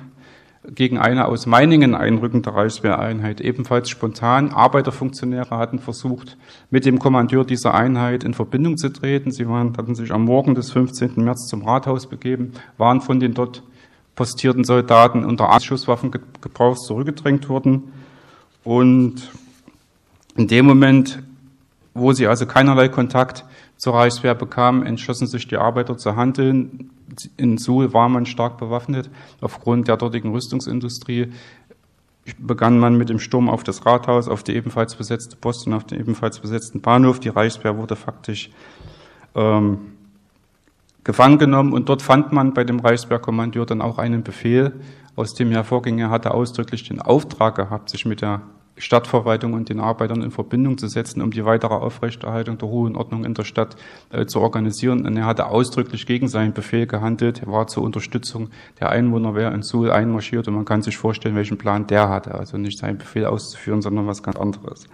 gegen 0.64 0.96
eine 0.96 1.26
aus 1.26 1.46
Meiningen 1.46 1.94
einrückende 1.94 2.54
Reichswehreinheit 2.54 3.40
ebenfalls 3.40 3.90
spontan. 3.90 4.50
Arbeiterfunktionäre 4.50 5.58
hatten 5.58 5.80
versucht, 5.80 6.36
mit 6.70 6.86
dem 6.86 6.98
Kommandeur 6.98 7.44
dieser 7.44 7.74
Einheit 7.74 8.22
in 8.22 8.32
Verbindung 8.32 8.76
zu 8.76 8.92
treten. 8.92 9.32
Sie 9.32 9.48
waren, 9.48 9.76
hatten 9.76 9.96
sich 9.96 10.12
am 10.12 10.24
Morgen 10.24 10.54
des 10.54 10.70
15. 10.70 11.14
März 11.16 11.48
zum 11.48 11.62
Rathaus 11.62 12.06
begeben, 12.06 12.52
waren 12.78 13.00
von 13.00 13.18
den 13.18 13.34
dort 13.34 13.64
postierten 14.14 14.62
Soldaten 14.62 15.24
unter 15.24 15.58
Schusswaffengebrauchs 15.58 16.86
zurückgedrängt 16.86 17.48
worden. 17.48 17.92
Und 18.62 19.32
in 20.36 20.48
dem 20.48 20.66
Moment, 20.66 21.22
wo 21.94 22.12
sie 22.12 22.26
also 22.26 22.46
keinerlei 22.46 22.88
Kontakt 22.88 23.44
zur 23.76 23.94
Reichswehr 23.94 24.34
bekamen, 24.34 24.86
entschlossen 24.86 25.26
sich 25.26 25.48
die 25.48 25.56
Arbeiter 25.56 25.96
zu 25.98 26.16
handeln. 26.16 26.90
In 27.36 27.58
Suhl 27.58 27.92
war 27.92 28.08
man 28.08 28.26
stark 28.26 28.56
bewaffnet. 28.58 29.10
Aufgrund 29.40 29.88
der 29.88 29.96
dortigen 29.96 30.30
Rüstungsindustrie 30.32 31.32
begann 32.38 32.78
man 32.78 32.96
mit 32.96 33.08
dem 33.08 33.18
Sturm 33.18 33.50
auf 33.50 33.64
das 33.64 33.84
Rathaus, 33.84 34.28
auf 34.28 34.42
die 34.42 34.54
ebenfalls 34.54 34.94
besetzte 34.94 35.36
Post 35.36 35.66
und 35.66 35.74
auf 35.74 35.84
den 35.84 36.00
ebenfalls 36.00 36.38
besetzten 36.38 36.80
Bahnhof. 36.80 37.20
Die 37.20 37.28
Reichswehr 37.28 37.76
wurde 37.76 37.96
faktisch 37.96 38.50
ähm, 39.34 39.78
gefangen 41.04 41.38
genommen 41.38 41.72
und 41.72 41.88
dort 41.88 42.00
fand 42.00 42.32
man 42.32 42.54
bei 42.54 42.64
dem 42.64 42.78
Reichswehrkommandeur 42.78 43.66
dann 43.66 43.82
auch 43.82 43.98
einen 43.98 44.22
Befehl, 44.22 44.72
aus 45.14 45.34
dem 45.34 45.50
hervorging, 45.50 45.98
er 45.98 46.10
hatte 46.10 46.32
ausdrücklich 46.32 46.88
den 46.88 47.00
Auftrag 47.00 47.56
gehabt, 47.56 47.90
sich 47.90 48.06
mit 48.06 48.22
der 48.22 48.40
Stadtverwaltung 48.82 49.52
und 49.52 49.68
den 49.68 49.78
Arbeitern 49.78 50.22
in 50.22 50.32
Verbindung 50.32 50.76
zu 50.76 50.88
setzen, 50.88 51.22
um 51.22 51.30
die 51.30 51.44
weitere 51.44 51.74
Aufrechterhaltung 51.74 52.58
der 52.58 52.68
Ruhe 52.68 52.86
und 52.88 52.96
Ordnung 52.96 53.24
in 53.24 53.34
der 53.34 53.44
Stadt 53.44 53.76
äh, 54.10 54.26
zu 54.26 54.40
organisieren. 54.40 55.06
Und 55.06 55.16
er 55.16 55.24
hatte 55.24 55.46
ausdrücklich 55.46 56.04
gegen 56.04 56.26
seinen 56.26 56.52
Befehl 56.52 56.88
gehandelt. 56.88 57.42
Er 57.42 57.52
war 57.52 57.68
zur 57.68 57.84
Unterstützung 57.84 58.50
der 58.80 58.90
Einwohnerwehr 58.90 59.52
in 59.52 59.62
Suhl 59.62 59.92
einmarschiert 59.92 60.48
und 60.48 60.54
man 60.54 60.64
kann 60.64 60.82
sich 60.82 60.96
vorstellen, 60.96 61.36
welchen 61.36 61.58
Plan 61.58 61.86
der 61.86 62.08
hatte. 62.08 62.34
Also 62.34 62.58
nicht 62.58 62.80
seinen 62.80 62.98
Befehl 62.98 63.24
auszuführen, 63.24 63.82
sondern 63.82 64.08
was 64.08 64.22
ganz 64.24 64.36
anderes. 64.36 64.88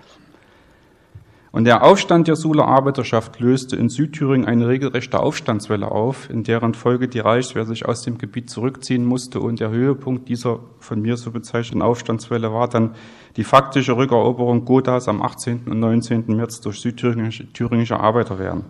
Und 1.51 1.65
der 1.65 1.83
Aufstand 1.83 2.29
der 2.29 2.37
Suler 2.37 2.67
Arbeiterschaft 2.67 3.41
löste 3.41 3.75
in 3.75 3.89
Südthüringen 3.89 4.47
eine 4.47 4.69
regelrechte 4.69 5.19
Aufstandswelle 5.19 5.91
auf, 5.91 6.29
in 6.29 6.45
deren 6.45 6.75
Folge 6.75 7.09
die 7.09 7.21
Reichswehr 7.21 7.65
sich 7.65 7.87
aus 7.87 8.03
dem 8.03 8.19
Gebiet 8.19 8.51
zurückziehen 8.51 9.05
musste. 9.05 9.41
Und 9.41 9.59
der 9.59 9.71
Höhepunkt 9.71 10.29
dieser 10.29 10.61
von 10.79 11.01
mir 11.01 11.17
so 11.17 11.31
bezeichneten 11.31 11.81
Aufstandswelle 11.81 12.53
war 12.53 12.69
dann 12.69 12.95
die 13.37 13.45
faktische 13.45 13.97
Rückeroberung 13.97 14.67
Godas 14.67 15.09
am 15.09 15.23
18. 15.23 15.63
und 15.67 15.81
19. 15.81 16.27
März 16.29 16.61
durch 16.61 16.81
südthüringische 16.81 17.99
Arbeiterwehren. 17.99 18.65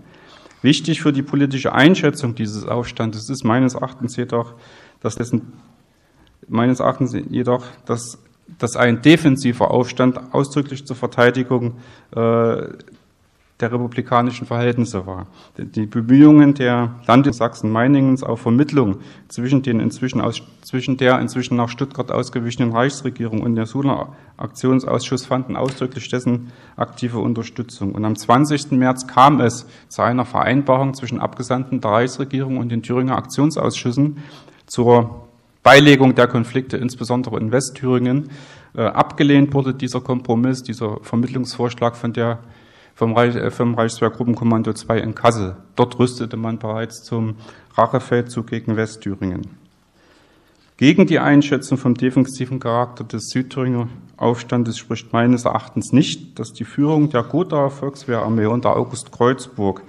Wichtig 0.63 1.03
für 1.03 1.13
die 1.13 1.23
politische 1.23 1.73
Einschätzung 1.73 2.35
dieses 2.35 2.67
Aufstandes 2.67 3.29
ist 3.29 3.45
meines 3.45 3.75
Erachtens 3.75 4.17
jedoch, 4.17 4.55
dass 5.01 5.17
dessen, 5.17 5.53
meines 6.49 6.81
Erachtens 6.81 7.13
jedoch, 7.13 7.65
dass 7.87 8.19
dass 8.59 8.77
ein 8.77 9.03
defensiver 9.03 9.71
Aufstand 9.71 10.33
ausdrücklich 10.33 10.87
zur 10.87 10.97
Verteidigung 10.97 11.75
äh, 12.15 12.69
der 13.61 13.73
republikanischen 13.73 14.47
Verhältnisse 14.47 15.07
war. 15.07 15.27
Die 15.57 15.87
Bemühungen 15.87 16.55
der 16.55 16.95
Lande 17.07 17.33
Sachsen-Meiningens 17.33 18.23
auf 18.23 18.41
Vermittlung 18.41 18.99
zwischen, 19.27 19.63
den 19.63 19.81
inzwischen 19.81 20.21
aus, 20.21 20.43
zwischen 20.63 20.97
der 20.97 21.19
inzwischen 21.19 21.57
nach 21.57 21.69
Stuttgart 21.69 22.13
ausgewichenen 22.13 22.73
Reichsregierung 22.73 23.43
und 23.43 23.57
der 23.57 23.67
Suler 23.67 24.15
Aktionsausschuss 24.37 25.27
fanden 25.27 25.57
ausdrücklich 25.57 26.09
dessen 26.09 26.53
aktive 26.77 27.19
Unterstützung. 27.19 27.93
Und 27.93 28.05
am 28.05 28.15
20. 28.15 28.73
März 28.73 29.09
kam 29.09 29.41
es 29.41 29.67
zu 29.89 30.03
einer 30.03 30.25
Vereinbarung 30.25 30.95
zwischen 30.95 31.19
Abgesandten 31.19 31.81
der 31.81 31.91
Reichsregierung 31.91 32.59
und 32.59 32.69
den 32.71 32.85
Thüringer 32.85 33.17
Aktionsausschüssen 33.17 34.19
zur 34.67 35.28
Beilegung 35.69 36.15
der 36.15 36.29
Konflikte, 36.29 36.79
insbesondere 36.79 37.39
in 37.39 37.53
Westthüringen, 37.53 38.31
äh, 38.75 38.85
abgelehnt 38.85 39.53
wurde 39.53 39.75
dieser 39.75 40.01
Kompromiss, 40.01 40.63
dieser 40.63 40.97
Vermittlungsvorschlag 41.03 41.95
von 41.95 42.15
der 42.15 42.39
vom, 42.95 43.13
Reich, 43.13 43.37
äh, 43.37 43.51
vom 43.51 43.75
Reichswehrgruppenkommando 43.75 44.73
2 44.73 44.99
in 44.99 45.15
Kassel. 45.15 45.57
Dort 45.77 45.99
rüstete 45.99 46.39
man 46.39 46.59
bereits 46.59 47.03
zum 47.03 47.35
Rachefeldzug 47.75 48.47
gegen 48.47 48.79
Westthüringen. 48.79 49.43
Gegen 50.79 51.07
die 51.07 51.19
Einschätzung 51.19 51.77
vom 51.77 51.93
defensiven 51.93 52.61
Charakter 52.61 53.05
des 53.05 53.29
Südthüringer 53.29 53.89
Aufstandes 54.17 54.79
spricht 54.79 55.13
meines 55.13 55.45
Erachtens 55.45 55.93
nicht, 55.93 56.39
dass 56.39 56.55
die 56.55 56.65
Führung 56.65 57.11
der 57.11 57.25
Gothaer 57.25 57.69
Volkswehrarmee 57.69 58.47
unter 58.47 58.75
August 58.75 59.13
Kreuzburg 59.13 59.83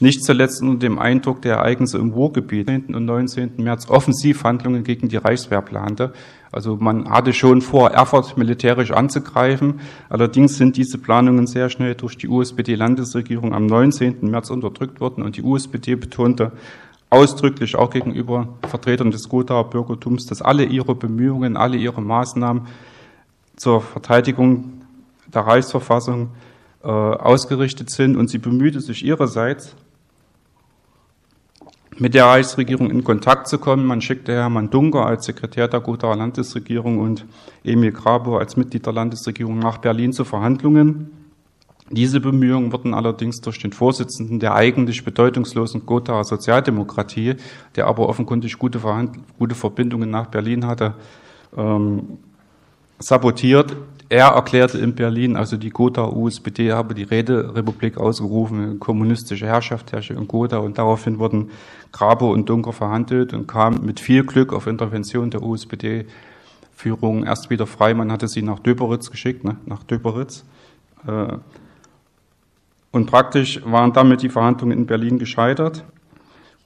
nicht 0.00 0.24
zuletzt 0.24 0.62
unter 0.62 0.78
dem 0.78 0.98
Eindruck 0.98 1.42
der 1.42 1.56
Ereignisse 1.56 1.98
im 1.98 2.12
Ruhrgebiet 2.12 2.66
10. 2.66 2.94
und 2.94 3.04
19. 3.04 3.52
März 3.58 3.88
Offensivhandlungen 3.88 4.84
gegen 4.84 5.08
die 5.08 5.16
Reichswehr 5.16 5.62
plante. 5.62 6.12
Also 6.52 6.76
man 6.76 7.10
hatte 7.10 7.32
schon 7.32 7.62
vor, 7.62 7.90
Erfurt 7.90 8.36
militärisch 8.36 8.92
anzugreifen. 8.92 9.80
Allerdings 10.08 10.56
sind 10.56 10.76
diese 10.76 10.98
Planungen 10.98 11.46
sehr 11.46 11.68
schnell 11.68 11.94
durch 11.94 12.16
die 12.16 12.28
USPD-Landesregierung 12.28 13.54
am 13.54 13.66
19. 13.66 14.30
März 14.30 14.50
unterdrückt 14.50 15.00
worden 15.00 15.22
und 15.22 15.36
die 15.36 15.42
USPD 15.42 15.96
betonte 15.96 16.52
ausdrücklich 17.10 17.76
auch 17.76 17.90
gegenüber 17.90 18.48
Vertretern 18.68 19.10
des 19.10 19.28
Gothaer 19.28 19.64
Bürgertums, 19.64 20.26
dass 20.26 20.42
alle 20.42 20.64
ihre 20.64 20.94
Bemühungen, 20.94 21.56
alle 21.56 21.76
ihre 21.76 22.02
Maßnahmen 22.02 22.66
zur 23.56 23.80
Verteidigung 23.80 24.82
der 25.32 25.42
Reichsverfassung 25.42 26.30
äh, 26.82 26.88
ausgerichtet 26.88 27.90
sind 27.90 28.16
und 28.16 28.28
sie 28.28 28.38
bemühte 28.38 28.80
sich 28.80 29.04
ihrerseits, 29.04 29.74
mit 31.98 32.14
der 32.14 32.26
Reichsregierung 32.26 32.90
in 32.90 33.04
Kontakt 33.04 33.48
zu 33.48 33.58
kommen. 33.58 33.86
Man 33.86 34.00
schickte 34.00 34.32
Hermann 34.32 34.70
Dunker 34.70 35.06
als 35.06 35.26
Sekretär 35.26 35.68
der 35.68 35.80
Gothaer 35.80 36.16
Landesregierung 36.16 36.98
und 36.98 37.24
Emil 37.62 37.92
Grabo 37.92 38.38
als 38.38 38.56
Mitglied 38.56 38.86
der 38.86 38.92
Landesregierung 38.92 39.58
nach 39.58 39.78
Berlin 39.78 40.12
zu 40.12 40.24
Verhandlungen. 40.24 41.10
Diese 41.90 42.20
Bemühungen 42.20 42.72
wurden 42.72 42.94
allerdings 42.94 43.40
durch 43.40 43.58
den 43.58 43.72
Vorsitzenden 43.72 44.40
der 44.40 44.54
eigentlich 44.54 45.04
bedeutungslosen 45.04 45.84
Gothaer 45.84 46.24
Sozialdemokratie, 46.24 47.34
der 47.76 47.86
aber 47.86 48.08
offenkundig 48.08 48.58
gute, 48.58 48.80
gute 49.38 49.54
Verbindungen 49.54 50.10
nach 50.10 50.26
Berlin 50.26 50.66
hatte, 50.66 50.94
ähm, 51.56 52.18
sabotiert. 53.04 53.76
Er 54.08 54.28
erklärte 54.28 54.78
in 54.78 54.94
Berlin, 54.94 55.36
also 55.36 55.56
die 55.56 55.70
Gotha 55.70 56.06
USPD 56.06 56.72
habe 56.72 56.94
die 56.94 57.04
Räterepublik 57.04 57.96
ausgerufen, 57.96 58.78
kommunistische 58.78 59.46
Herrschaft 59.46 59.92
herrsche 59.92 60.14
in 60.14 60.28
Gotha 60.28 60.58
und 60.58 60.78
daraufhin 60.78 61.18
wurden 61.18 61.50
Grabe 61.90 62.26
und 62.26 62.48
Dunker 62.48 62.72
verhandelt 62.72 63.32
und 63.32 63.46
kam 63.48 63.84
mit 63.84 64.00
viel 64.00 64.24
Glück 64.24 64.52
auf 64.52 64.66
Intervention 64.66 65.30
der 65.30 65.42
USPD-Führung 65.42 67.24
erst 67.24 67.50
wieder 67.50 67.66
frei. 67.66 67.94
Man 67.94 68.12
hatte 68.12 68.28
sie 68.28 68.42
nach 68.42 68.58
Döberitz 68.58 69.10
geschickt, 69.10 69.42
ne, 69.44 69.56
nach 69.66 69.82
Döberitz. 69.84 70.44
Äh, 71.06 71.38
und 72.90 73.06
praktisch 73.06 73.60
waren 73.64 73.92
damit 73.92 74.22
die 74.22 74.28
Verhandlungen 74.28 74.78
in 74.78 74.86
Berlin 74.86 75.18
gescheitert. 75.18 75.84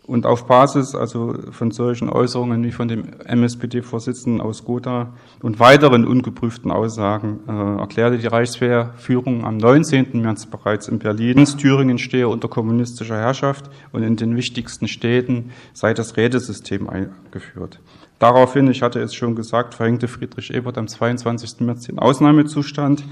Und 0.08 0.24
auf 0.24 0.46
Basis 0.46 0.94
also 0.94 1.34
von 1.50 1.70
solchen 1.70 2.08
Äußerungen 2.08 2.64
wie 2.64 2.72
von 2.72 2.88
dem 2.88 3.04
MSPD-Vorsitzenden 3.26 4.40
aus 4.40 4.64
Gotha 4.64 5.12
und 5.42 5.60
weiteren 5.60 6.06
ungeprüften 6.06 6.70
Aussagen 6.70 7.40
äh, 7.46 7.80
erklärte 7.80 8.16
die 8.16 8.26
Reichswehrführung 8.26 9.44
am 9.44 9.58
19. 9.58 10.22
März 10.22 10.46
bereits 10.46 10.88
in 10.88 10.98
Berlin, 10.98 11.44
Thüringen 11.44 11.98
stehe 11.98 12.26
unter 12.26 12.48
kommunistischer 12.48 13.18
Herrschaft 13.18 13.68
und 13.92 14.02
in 14.02 14.16
den 14.16 14.34
wichtigsten 14.34 14.88
Städten 14.88 15.50
sei 15.74 15.92
das 15.92 16.16
Rätesystem 16.16 16.88
eingeführt. 16.88 17.78
Daraufhin, 18.18 18.66
ich 18.70 18.80
hatte 18.80 19.00
es 19.00 19.14
schon 19.14 19.36
gesagt, 19.36 19.74
verhängte 19.74 20.08
Friedrich 20.08 20.54
Ebert 20.54 20.78
am 20.78 20.88
22. 20.88 21.60
März 21.60 21.84
den 21.84 21.98
Ausnahmezustand, 21.98 23.04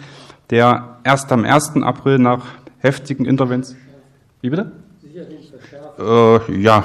der 0.48 0.96
erst 1.04 1.30
am 1.30 1.44
1. 1.44 1.76
April 1.82 2.18
nach 2.20 2.46
heftigen 2.78 3.26
Interventionen. 3.26 3.85
Wie 4.40 4.48
bitte? 4.48 4.72
Äh, 5.98 6.61
ja, 6.61 6.85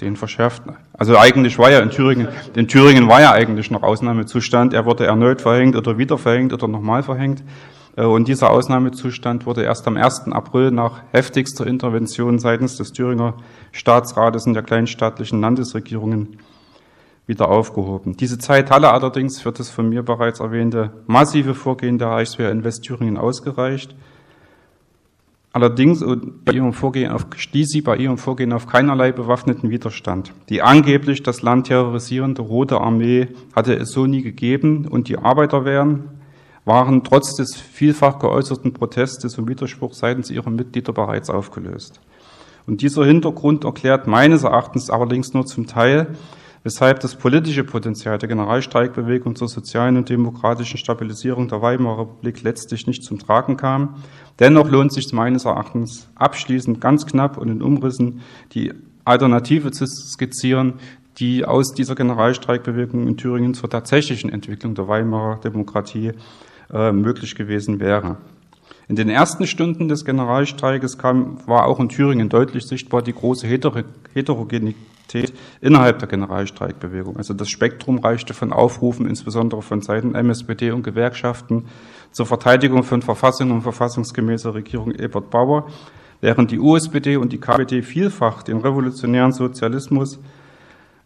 den 0.00 0.16
verschärften. 0.16 0.76
Also 0.92 1.18
eigentlich 1.18 1.58
war 1.58 1.70
ja 1.70 1.80
in 1.80 1.90
Thüringen, 1.90 2.28
in 2.54 2.68
Thüringen 2.68 3.08
war 3.08 3.20
ja 3.20 3.32
eigentlich 3.32 3.70
noch 3.70 3.82
Ausnahmezustand. 3.82 4.72
Er 4.72 4.84
wurde 4.84 5.06
erneut 5.06 5.40
verhängt 5.40 5.76
oder 5.76 5.98
wieder 5.98 6.18
verhängt 6.18 6.52
oder 6.52 6.68
nochmal 6.68 7.02
verhängt. 7.02 7.42
Äh, 7.96 8.04
und 8.04 8.28
dieser 8.28 8.50
Ausnahmezustand 8.50 9.46
wurde 9.46 9.62
erst 9.62 9.86
am 9.88 9.96
1. 9.96 10.28
April 10.32 10.70
nach 10.70 11.00
heftigster 11.12 11.66
Intervention 11.66 12.38
seitens 12.38 12.76
des 12.76 12.92
Thüringer 12.92 13.34
Staatsrates 13.72 14.46
und 14.46 14.54
der 14.54 14.62
kleinstaatlichen 14.62 15.40
Landesregierungen 15.40 16.38
wieder 17.26 17.48
aufgehoben. 17.48 18.16
Diese 18.16 18.38
Zeit 18.38 18.70
hatte 18.70 18.92
allerdings 18.92 19.40
für 19.40 19.50
das 19.50 19.68
von 19.68 19.88
mir 19.88 20.02
bereits 20.04 20.38
erwähnte 20.38 20.92
massive 21.06 21.54
Vorgehen 21.54 21.98
der 21.98 22.08
Reichswehr 22.08 22.52
in 22.52 22.62
Westthüringen 22.62 23.16
ausgereicht. 23.16 23.96
Allerdings 25.56 26.04
bei 26.44 26.52
ihrem 26.52 26.74
Vorgehen 26.74 27.10
auf, 27.10 27.28
stieß 27.34 27.70
sie 27.70 27.80
bei 27.80 27.96
ihrem 27.96 28.18
Vorgehen 28.18 28.52
auf 28.52 28.66
keinerlei 28.66 29.10
bewaffneten 29.10 29.70
Widerstand. 29.70 30.34
Die 30.50 30.60
angeblich 30.60 31.22
das 31.22 31.40
Land 31.40 31.68
terrorisierende 31.68 32.42
Rote 32.42 32.78
Armee 32.78 33.28
hatte 33.54 33.74
es 33.74 33.92
so 33.92 34.04
nie 34.04 34.20
gegeben 34.20 34.86
und 34.86 35.08
die 35.08 35.16
Arbeiterwehren 35.16 36.10
waren 36.66 37.04
trotz 37.04 37.36
des 37.36 37.56
vielfach 37.56 38.18
geäußerten 38.18 38.74
Protestes 38.74 39.38
und 39.38 39.48
Widerspruchs 39.48 40.00
seitens 40.00 40.30
ihrer 40.30 40.50
Mitglieder 40.50 40.92
bereits 40.92 41.30
aufgelöst. 41.30 42.02
Und 42.66 42.82
dieser 42.82 43.06
Hintergrund 43.06 43.64
erklärt 43.64 44.06
meines 44.06 44.42
Erachtens 44.42 44.90
allerdings 44.90 45.32
nur 45.32 45.46
zum 45.46 45.66
Teil, 45.66 46.16
weshalb 46.64 46.98
das 46.98 47.14
politische 47.14 47.62
Potenzial 47.62 48.18
der 48.18 48.28
Generalstreikbewegung 48.28 49.36
zur 49.36 49.46
sozialen 49.46 49.96
und 49.96 50.08
demokratischen 50.08 50.78
Stabilisierung 50.78 51.46
der 51.46 51.62
Weimarer 51.62 52.00
Republik 52.00 52.42
letztlich 52.42 52.88
nicht 52.88 53.04
zum 53.04 53.20
Tragen 53.20 53.56
kam. 53.56 54.02
Dennoch 54.38 54.70
lohnt 54.70 54.92
sich 54.92 55.12
meines 55.12 55.44
Erachtens 55.44 56.08
abschließend 56.14 56.80
ganz 56.80 57.06
knapp 57.06 57.38
und 57.38 57.48
in 57.48 57.62
Umrissen 57.62 58.20
die 58.52 58.72
Alternative 59.04 59.70
zu 59.70 59.86
skizzieren, 59.86 60.74
die 61.18 61.44
aus 61.44 61.72
dieser 61.72 61.94
Generalstreikbewegung 61.94 63.06
in 63.06 63.16
Thüringen 63.16 63.54
zur 63.54 63.70
tatsächlichen 63.70 64.30
Entwicklung 64.30 64.74
der 64.74 64.88
Weimarer 64.88 65.40
Demokratie 65.40 66.12
äh, 66.72 66.92
möglich 66.92 67.34
gewesen 67.34 67.80
wäre. 67.80 68.18
In 68.88 68.94
den 68.94 69.08
ersten 69.08 69.48
Stunden 69.48 69.88
des 69.88 70.04
Generalstreikes 70.04 70.96
kam, 70.96 71.38
war 71.46 71.66
auch 71.66 71.80
in 71.80 71.88
Thüringen 71.88 72.28
deutlich 72.28 72.66
sichtbar 72.68 73.02
die 73.02 73.12
große 73.12 73.46
Heterogenität 73.48 75.32
innerhalb 75.60 75.98
der 75.98 76.06
Generalstreikbewegung. 76.06 77.16
Also 77.16 77.34
das 77.34 77.48
Spektrum 77.48 77.98
reichte 77.98 78.32
von 78.32 78.52
Aufrufen, 78.52 79.08
insbesondere 79.08 79.62
von 79.62 79.82
Seiten 79.82 80.14
MSPD 80.14 80.70
und 80.70 80.84
Gewerkschaften, 80.84 81.64
zur 82.12 82.26
Verteidigung 82.26 82.84
von 82.84 83.02
Verfassung 83.02 83.50
und 83.50 83.62
verfassungsgemäßer 83.62 84.54
Regierung 84.54 84.92
Ebert 84.92 85.30
Bauer, 85.30 85.66
während 86.20 86.52
die 86.52 86.60
USPD 86.60 87.16
und 87.16 87.32
die 87.32 87.38
KPD 87.38 87.82
vielfach 87.82 88.44
den 88.44 88.58
revolutionären 88.58 89.32
Sozialismus, 89.32 90.20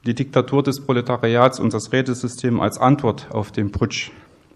die 0.05 0.15
Diktatur 0.15 0.63
des 0.63 0.81
Proletariats 0.81 1.59
und 1.59 1.73
das 1.73 1.93
Rätesystem 1.93 2.61
als 2.61 2.77
Antwort 2.77 3.29
auf 3.31 3.53
den 3.53 3.73
Putsch 3.73 4.11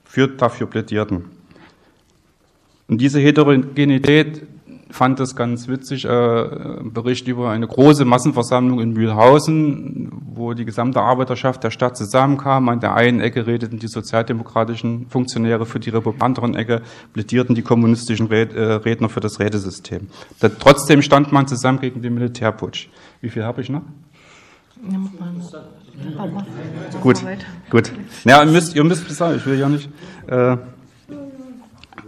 für, 0.05 0.29
dafür 0.29 0.67
plädierten. 0.67 1.25
Und 2.89 3.01
diese 3.01 3.19
Heterogenität 3.21 4.47
fand 4.95 5.19
es 5.19 5.35
ganz 5.35 5.67
witzig, 5.67 6.05
äh, 6.05 6.09
Bericht 6.85 7.27
über 7.27 7.51
eine 7.51 7.67
große 7.67 8.05
Massenversammlung 8.05 8.81
in 8.81 8.93
Mühlhausen, 8.93 10.11
wo 10.35 10.55
die 10.55 10.65
gesamte 10.65 11.01
Arbeiterschaft 11.01 11.65
der 11.65 11.73
Stadt 11.73 11.97
zusammenkam. 11.97 12.69
An 12.69 12.79
der 12.79 12.95
einen 12.95 13.21
Ecke 13.21 13.47
redeten 13.47 13.81
die 13.81 13.89
sozialdemokratischen 13.89 15.07
Funktionäre 15.09 15.67
für 15.67 15.81
die 15.81 15.91
Republik, 15.91 16.23
an 16.23 16.35
der 16.35 16.45
anderen 16.45 16.55
Ecke 16.55 16.83
plädierten 17.13 17.57
die 17.57 17.63
kommunistischen 17.63 18.29
Red, 18.29 18.55
äh, 18.55 18.75
Redner 18.75 19.09
für 19.09 19.21
das 19.21 19.41
Rätesystem. 19.41 20.09
Da, 20.39 20.49
trotzdem 20.49 21.03
stand 21.03 21.33
man 21.33 21.49
zusammen 21.49 21.81
gegen 21.81 22.01
den 22.01 22.15
Militärputsch. 22.15 22.89
Wie 23.21 23.31
viel 23.31 23.45
habe 23.45 23.63
ich 23.63 23.71
noch? 23.71 23.83
Gut, 27.01 27.17
gut. 27.71 27.93
Ja, 28.25 28.43
ihr 28.45 28.51
müsst, 28.51 28.77
ihr 28.77 28.85
müsst 28.85 29.09
sagen, 29.11 29.37
ich 29.39 29.47
will 29.47 29.59
ja 29.59 29.69
nicht. 29.69 29.89
Äh, 30.27 30.57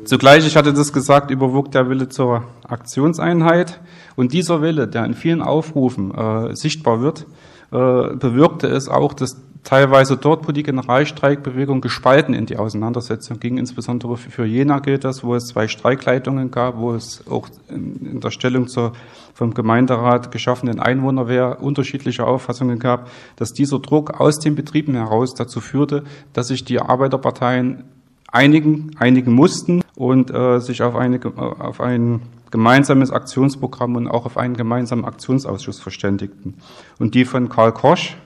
Zugleich, 0.06 0.46
ich 0.46 0.56
hatte 0.56 0.72
das 0.72 0.92
gesagt, 0.92 1.32
überwog 1.32 1.72
der 1.72 1.88
Wille 1.88 2.08
zur 2.08 2.44
Aktionseinheit. 2.68 3.80
Und 4.14 4.32
dieser 4.32 4.62
Wille, 4.62 4.86
der 4.86 5.04
in 5.04 5.14
vielen 5.14 5.42
Aufrufen 5.42 6.14
äh, 6.14 6.54
sichtbar 6.54 7.00
wird, 7.00 7.26
äh, 7.72 8.14
bewirkte 8.14 8.68
es 8.68 8.88
auch, 8.88 9.14
dass 9.14 9.36
teilweise 9.64 10.16
dort, 10.16 10.46
wo 10.46 10.52
die 10.52 10.62
Generalstreikbewegung 10.62 11.80
gespalten 11.80 12.34
in 12.34 12.46
die 12.46 12.56
Auseinandersetzung 12.56 13.40
ging, 13.40 13.58
insbesondere 13.58 14.16
für 14.16 14.44
Jena 14.44 14.78
gilt 14.78 15.02
das, 15.02 15.24
wo 15.24 15.34
es 15.34 15.48
zwei 15.48 15.66
Streikleitungen 15.66 16.52
gab, 16.52 16.78
wo 16.78 16.94
es 16.94 17.24
auch 17.28 17.48
in 17.68 18.20
der 18.20 18.30
Stellung 18.30 18.68
zur 18.68 18.92
vom 19.34 19.54
Gemeinderat 19.54 20.30
geschaffenen 20.30 20.78
Einwohnerwehr 20.78 21.60
unterschiedliche 21.60 22.24
Auffassungen 22.24 22.78
gab, 22.78 23.10
dass 23.34 23.52
dieser 23.52 23.80
Druck 23.80 24.20
aus 24.20 24.38
den 24.38 24.54
Betrieben 24.54 24.94
heraus 24.94 25.34
dazu 25.34 25.60
führte, 25.60 26.04
dass 26.32 26.48
sich 26.48 26.64
die 26.64 26.80
Arbeiterparteien 26.80 27.84
einigen, 28.28 28.92
einigen 28.98 29.32
mussten 29.32 29.82
und 29.96 30.30
äh, 30.30 30.60
sich 30.60 30.82
auf, 30.82 30.94
eine, 30.94 31.18
auf 31.36 31.80
ein 31.80 32.20
gemeinsames 32.52 33.10
Aktionsprogramm 33.10 33.96
und 33.96 34.06
auch 34.06 34.26
auf 34.26 34.36
einen 34.36 34.54
gemeinsamen 34.54 35.04
Aktionsausschuss 35.04 35.80
verständigten. 35.80 36.54
Und 37.00 37.14
die 37.14 37.24
von 37.24 37.48
Karl 37.48 37.72
Kosch 37.72 38.16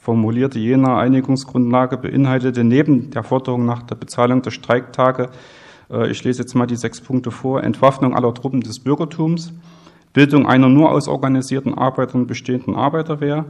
formulierte 0.00 0.58
jener 0.58 0.96
Einigungsgrundlage 0.96 1.96
beinhaltete 1.98 2.64
neben 2.64 3.10
der 3.10 3.22
Forderung 3.22 3.64
nach 3.64 3.82
der 3.82 3.94
Bezahlung 3.94 4.42
der 4.42 4.50
Streiktage 4.50 5.30
Äh, 5.92 6.10
ich 6.10 6.24
lese 6.24 6.42
jetzt 6.42 6.54
mal 6.54 6.66
die 6.66 6.76
sechs 6.76 7.00
Punkte 7.00 7.30
vor. 7.30 7.62
Entwaffnung 7.62 8.14
aller 8.14 8.32
Truppen 8.34 8.60
des 8.60 8.80
Bürgertums, 8.80 9.52
Bildung 10.12 10.46
einer 10.46 10.68
nur 10.68 10.90
aus 10.90 11.08
organisierten 11.08 11.74
Arbeitern 11.74 12.26
bestehenden 12.26 12.74
Arbeiterwehr, 12.74 13.44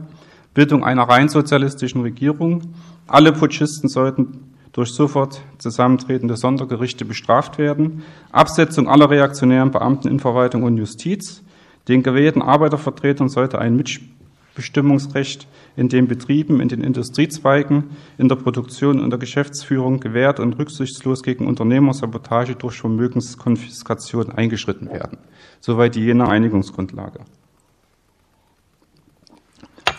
Bildung 0.53 0.83
einer 0.83 1.03
rein 1.03 1.29
sozialistischen 1.29 2.01
Regierung. 2.01 2.61
Alle 3.07 3.31
Putschisten 3.31 3.89
sollten 3.89 4.52
durch 4.73 4.89
sofort 4.89 5.41
zusammentretende 5.59 6.35
Sondergerichte 6.35 7.05
bestraft 7.05 7.57
werden, 7.57 8.03
Absetzung 8.31 8.89
aller 8.89 9.09
reaktionären 9.09 9.71
Beamten 9.71 10.07
in 10.07 10.19
Verwaltung 10.19 10.63
und 10.63 10.77
Justiz, 10.77 11.43
den 11.87 12.03
gewählten 12.03 12.41
Arbeitervertretern 12.41 13.29
sollte 13.29 13.59
ein 13.59 13.75
Mitbestimmungsrecht 13.75 15.47
in 15.75 15.89
den 15.89 16.07
Betrieben, 16.07 16.59
in 16.59 16.69
den 16.69 16.81
Industriezweigen, 16.81 17.91
in 18.17 18.29
der 18.29 18.35
Produktion 18.35 18.99
und 18.99 19.09
der 19.09 19.19
Geschäftsführung 19.19 19.99
gewährt 19.99 20.39
und 20.39 20.57
rücksichtslos 20.57 21.23
gegen 21.23 21.47
Unternehmersabotage 21.47 22.55
durch 22.55 22.79
Vermögenskonfiskation 22.79 24.31
eingeschritten 24.31 24.89
werden. 24.89 25.17
Soweit 25.59 25.95
die 25.95 26.01
jene 26.01 26.27
Einigungsgrundlage. 26.27 27.19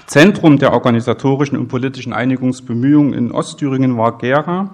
Zentrum 0.06 0.58
der 0.58 0.72
organisatorischen 0.74 1.56
und 1.56 1.68
politischen 1.68 2.12
Einigungsbemühungen 2.12 3.14
in 3.14 3.32
Ostthüringen 3.32 3.96
war 3.96 4.18
Gera. 4.18 4.70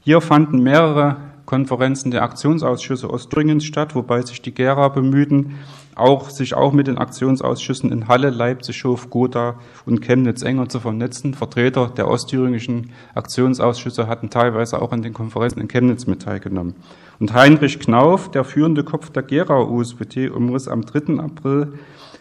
Hier 0.00 0.20
fanden 0.20 0.62
mehrere 0.62 1.18
Konferenzen 1.46 2.10
der 2.10 2.22
Aktionsausschüsse 2.22 3.08
Ostthüringens 3.08 3.64
statt, 3.64 3.94
wobei 3.94 4.22
sich 4.22 4.42
die 4.42 4.52
Gera 4.52 4.88
bemühten, 4.88 5.58
auch, 5.94 6.30
sich 6.30 6.54
auch 6.54 6.72
mit 6.72 6.88
den 6.88 6.98
Aktionsausschüssen 6.98 7.92
in 7.92 8.08
Halle, 8.08 8.30
Leipzig, 8.30 8.82
Hof, 8.84 9.08
Gotha 9.10 9.54
und 9.86 10.00
Chemnitz 10.00 10.42
enger 10.42 10.68
zu 10.68 10.80
vernetzen. 10.80 11.34
Vertreter 11.34 11.88
der 11.96 12.08
ostthüringischen 12.08 12.90
Aktionsausschüsse 13.14 14.08
hatten 14.08 14.30
teilweise 14.30 14.82
auch 14.82 14.90
an 14.90 15.02
den 15.02 15.12
Konferenzen 15.12 15.60
in 15.60 15.68
Chemnitz 15.68 16.06
mit 16.06 16.22
teilgenommen. 16.22 16.74
Und 17.20 17.34
Heinrich 17.34 17.78
Knauf, 17.78 18.30
der 18.30 18.44
führende 18.44 18.82
Kopf 18.82 19.10
der 19.10 19.22
Gera 19.22 19.62
USPT, 19.62 20.30
umriss 20.30 20.66
am 20.66 20.84
3. 20.84 21.20
April 21.20 21.74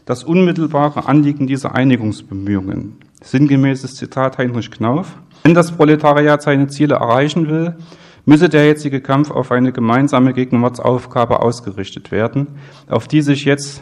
das 0.06 0.24
unmittelbare 0.24 1.08
Anliegen 1.08 1.48
dieser 1.48 1.76
Einigungsbemühungen. 1.76 2.98
Sinngemäßes 3.24 3.96
Zitat 3.96 4.38
Heinrich 4.38 4.72
Knauf. 4.72 5.18
Wenn 5.44 5.54
das 5.54 5.72
Proletariat 5.72 6.42
seine 6.42 6.68
Ziele 6.68 6.96
erreichen 6.96 7.48
will, 7.48 7.76
müsse 8.26 8.50
der 8.50 8.66
jetzige 8.66 9.02
Kampf 9.02 9.32
auf 9.32 9.52
eine 9.52 9.72
gemeinsame 9.72 10.34
Gegenwartsaufgabe 10.34 11.42
ausgerichtet 11.42 12.12
werden, 12.12 12.48
auf 12.88 13.08
die 13.08 13.22
sich 13.22 13.46
jetzt 13.46 13.82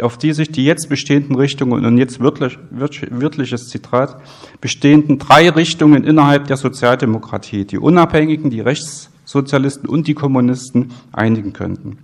auf 0.00 0.18
die 0.18 0.32
sich 0.32 0.50
die 0.50 0.64
jetzt 0.64 0.88
bestehenden 0.88 1.36
Richtungen 1.36 1.84
und 1.84 1.98
jetzt 1.98 2.20
wörtlich, 2.20 2.58
wörtliches 2.70 3.68
Zitat 3.68 4.20
bestehenden 4.60 5.18
drei 5.18 5.48
Richtungen 5.50 6.02
innerhalb 6.02 6.48
der 6.48 6.56
Sozialdemokratie, 6.56 7.64
die 7.64 7.78
Unabhängigen, 7.78 8.50
die 8.50 8.60
Rechtssozialisten 8.60 9.88
und 9.88 10.08
die 10.08 10.14
Kommunisten 10.14 10.90
einigen 11.12 11.52
könnten. 11.52 11.98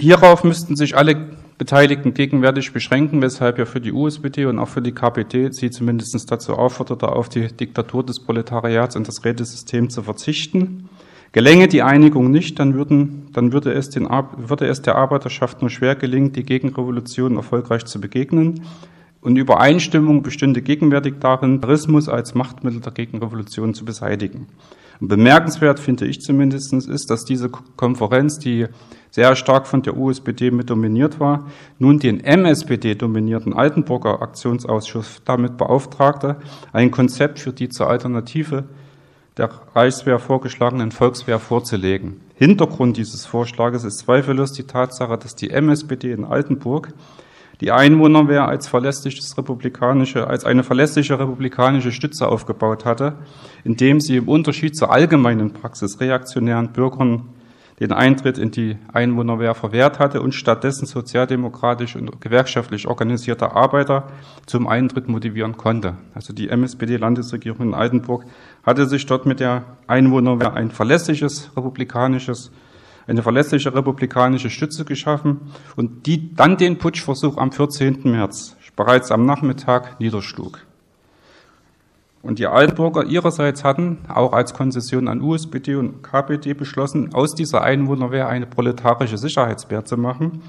Hierauf 0.00 0.44
müssten 0.44 0.76
sich 0.76 0.96
alle 0.96 1.28
Beteiligten 1.58 2.14
gegenwärtig 2.14 2.72
beschränken, 2.72 3.20
weshalb 3.20 3.58
ja 3.58 3.66
für 3.66 3.82
die 3.82 3.92
USPD 3.92 4.46
und 4.46 4.58
auch 4.58 4.68
für 4.68 4.80
die 4.80 4.92
KPD 4.92 5.52
sie 5.52 5.70
zumindest 5.70 6.30
dazu 6.30 6.54
aufforderte, 6.54 7.10
auf 7.10 7.28
die 7.28 7.48
Diktatur 7.48 8.02
des 8.02 8.18
Proletariats 8.18 8.96
und 8.96 9.06
das 9.06 9.26
Rätesystem 9.26 9.90
zu 9.90 10.02
verzichten. 10.02 10.88
Gelänge 11.32 11.68
die 11.68 11.82
Einigung 11.82 12.30
nicht, 12.30 12.58
dann, 12.58 12.72
würden, 12.72 13.28
dann 13.34 13.52
würde, 13.52 13.74
es 13.74 13.90
den, 13.90 14.08
würde 14.08 14.68
es 14.68 14.80
der 14.80 14.96
Arbeiterschaft 14.96 15.60
nur 15.60 15.68
schwer 15.68 15.96
gelingen, 15.96 16.32
die 16.32 16.44
Gegenrevolution 16.44 17.36
erfolgreich 17.36 17.84
zu 17.84 18.00
begegnen. 18.00 18.62
Und 19.20 19.36
Übereinstimmung 19.36 20.22
bestünde 20.22 20.62
gegenwärtig 20.62 21.16
darin, 21.20 21.60
Terrorismus 21.60 22.08
als 22.08 22.34
Machtmittel 22.34 22.80
der 22.80 22.92
Gegenrevolution 22.92 23.74
zu 23.74 23.84
beseitigen. 23.84 24.46
Und 24.98 25.08
bemerkenswert 25.08 25.78
finde 25.78 26.06
ich 26.06 26.22
zumindest 26.22 26.72
ist, 26.72 27.10
dass 27.10 27.26
diese 27.26 27.50
Konferenz, 27.50 28.38
die 28.38 28.66
sehr 29.10 29.34
stark 29.36 29.66
von 29.66 29.82
der 29.82 29.96
USPD 29.96 30.50
mit 30.50 30.70
dominiert 30.70 31.20
war, 31.20 31.46
nun 31.78 31.98
den 31.98 32.20
MSPD 32.20 32.94
dominierten 32.94 33.52
Altenburger 33.52 34.22
Aktionsausschuss 34.22 35.22
damit 35.24 35.56
beauftragte, 35.56 36.36
ein 36.72 36.90
Konzept 36.90 37.38
für 37.38 37.52
die 37.52 37.68
zur 37.68 37.88
Alternative 37.88 38.64
der 39.36 39.50
Reichswehr 39.74 40.18
vorgeschlagenen 40.18 40.92
Volkswehr 40.92 41.38
vorzulegen. 41.38 42.20
Hintergrund 42.34 42.96
dieses 42.96 43.26
Vorschlages 43.26 43.84
ist 43.84 44.00
zweifellos 44.00 44.52
die 44.52 44.64
Tatsache, 44.64 45.16
dass 45.18 45.34
die 45.34 45.50
MSPD 45.50 46.12
in 46.12 46.24
Altenburg 46.24 46.92
die 47.60 47.72
Einwohnerwehr 47.72 48.48
als 48.48 48.68
verlässliches 48.68 49.36
republikanische, 49.36 50.26
als 50.26 50.44
eine 50.44 50.62
verlässliche 50.64 51.18
republikanische 51.18 51.92
Stütze 51.92 52.26
aufgebaut 52.28 52.84
hatte, 52.84 53.16
indem 53.64 54.00
sie 54.00 54.16
im 54.16 54.28
Unterschied 54.28 54.76
zur 54.76 54.90
allgemeinen 54.90 55.52
Praxis 55.52 56.00
reaktionären 56.00 56.72
Bürgern 56.72 57.28
den 57.80 57.92
Eintritt 57.92 58.36
in 58.36 58.50
die 58.50 58.76
Einwohnerwehr 58.92 59.54
verwehrt 59.54 59.98
hatte 59.98 60.20
und 60.20 60.34
stattdessen 60.34 60.86
sozialdemokratisch 60.86 61.96
und 61.96 62.20
gewerkschaftlich 62.20 62.86
organisierte 62.86 63.52
Arbeiter 63.52 64.08
zum 64.46 64.68
Eintritt 64.68 65.08
motivieren 65.08 65.56
konnte. 65.56 65.96
Also 66.14 66.34
die 66.34 66.50
MSPD-Landesregierung 66.50 67.68
in 67.68 67.74
Altenburg 67.74 68.26
hatte 68.62 68.86
sich 68.86 69.06
dort 69.06 69.24
mit 69.24 69.40
der 69.40 69.64
Einwohnerwehr 69.86 70.54
ein 70.54 70.70
verlässliches 70.70 71.50
republikanisches 71.56 72.52
eine 73.06 73.22
verlässliche 73.24 73.74
republikanische 73.74 74.50
Stütze 74.50 74.84
geschaffen 74.84 75.40
und 75.74 76.06
die 76.06 76.32
dann 76.34 76.58
den 76.58 76.78
Putschversuch 76.78 77.38
am 77.38 77.50
14. 77.50 78.02
März 78.04 78.56
bereits 78.76 79.10
am 79.10 79.26
Nachmittag 79.26 79.98
niederschlug. 79.98 80.64
Und 82.22 82.38
die 82.38 82.46
Altenburger 82.46 83.04
ihrerseits 83.04 83.64
hatten 83.64 83.98
auch 84.08 84.32
als 84.32 84.52
Konzession 84.52 85.08
an 85.08 85.22
USPD 85.22 85.76
und 85.76 86.02
KPD 86.02 86.52
beschlossen, 86.52 87.14
aus 87.14 87.34
dieser 87.34 87.62
Einwohnerwehr 87.62 88.28
eine 88.28 88.46
proletarische 88.46 89.16
Sicherheitswehr 89.16 89.84
zu 89.86 89.96
machen. 89.96 90.42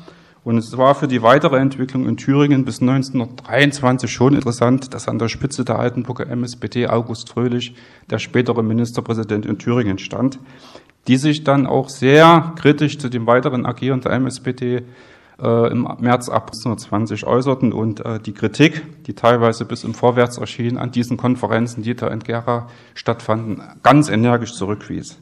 Und 0.43 0.57
es 0.57 0.75
war 0.75 0.95
für 0.95 1.07
die 1.07 1.21
weitere 1.21 1.57
Entwicklung 1.57 2.07
in 2.07 2.17
Thüringen 2.17 2.65
bis 2.65 2.81
1923 2.81 4.12
schon 4.12 4.34
interessant, 4.34 4.93
dass 4.93 5.07
an 5.07 5.19
der 5.19 5.29
Spitze 5.29 5.63
der 5.63 5.77
Altenburger 5.77 6.27
MSPD 6.27 6.88
August 6.88 7.29
Fröhlich, 7.29 7.75
der 8.10 8.17
spätere 8.17 8.63
Ministerpräsident 8.63 9.45
in 9.45 9.60
Thüringen, 9.60 9.99
stand, 9.99 10.39
die 11.07 11.17
sich 11.17 11.43
dann 11.43 11.67
auch 11.67 11.89
sehr 11.89 12.53
kritisch 12.57 12.97
zu 12.97 13.07
dem 13.07 13.27
weiteren 13.27 13.65
Agieren 13.65 14.01
der 14.01 14.13
MSPD 14.13 14.84
äh, 15.41 15.71
im 15.71 15.88
März 15.99 16.30
1820 16.30 17.25
äußerten 17.25 17.73
und 17.73 18.06
äh, 18.06 18.19
die 18.19 18.34
Kritik, 18.34 19.04
die 19.06 19.13
teilweise 19.13 19.65
bis 19.65 19.84
im 19.84 19.93
Vorwärts 19.93 20.38
erschien, 20.38 20.77
an 20.77 20.91
diesen 20.91 21.17
Konferenzen, 21.17 21.82
die 21.84 21.95
da 21.95 22.08
in 22.08 22.19
Gera 22.19 22.67
stattfanden, 22.93 23.62
ganz 23.84 24.10
energisch 24.10 24.54
zurückwies. 24.54 25.17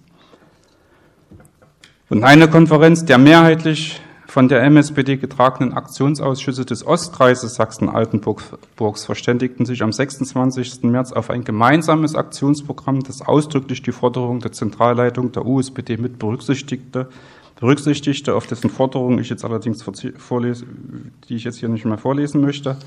Und 2.10 2.24
eine 2.24 2.48
Konferenz, 2.48 3.06
der 3.06 3.18
mehrheitlich 3.18 4.02
von 4.30 4.48
der 4.48 4.62
MSPD 4.64 5.18
getragenen 5.18 5.74
Aktionsausschüsse 5.74 6.64
des 6.64 6.86
Ostkreises 6.86 7.56
Sachsen-Altenburgs 7.56 9.06
verständigten 9.06 9.66
sich 9.66 9.82
am 9.82 9.92
26. 9.92 10.84
März 10.84 11.12
auf 11.12 11.32
ein 11.32 11.44
gemeinsames 11.44 12.14
Aktionsprogramm, 12.14 13.02
das 13.02 13.22
ausdrücklich 13.22 13.82
die 13.82 13.92
Forderung 13.92 14.40
der 14.40 14.52
Zentralleitung 14.52 15.32
der 15.32 15.46
USPD 15.46 15.98
mit 15.98 16.20
berücksichtigte 16.20 17.10
berücksichtigte, 17.60 18.36
auf 18.36 18.48
dessen 18.48 18.70
Forderungen 18.70 19.20
ich 19.20 19.30
jetzt 19.30 19.44
allerdings 19.44 19.84
vorlese, 20.18 20.66
die 21.28 21.36
ich 21.36 21.44
jetzt 21.44 21.58
hier 21.60 21.70
nicht 21.70 21.86
mehr 21.86 21.98
vorlesen 21.98 22.42
möchte. 22.42 22.78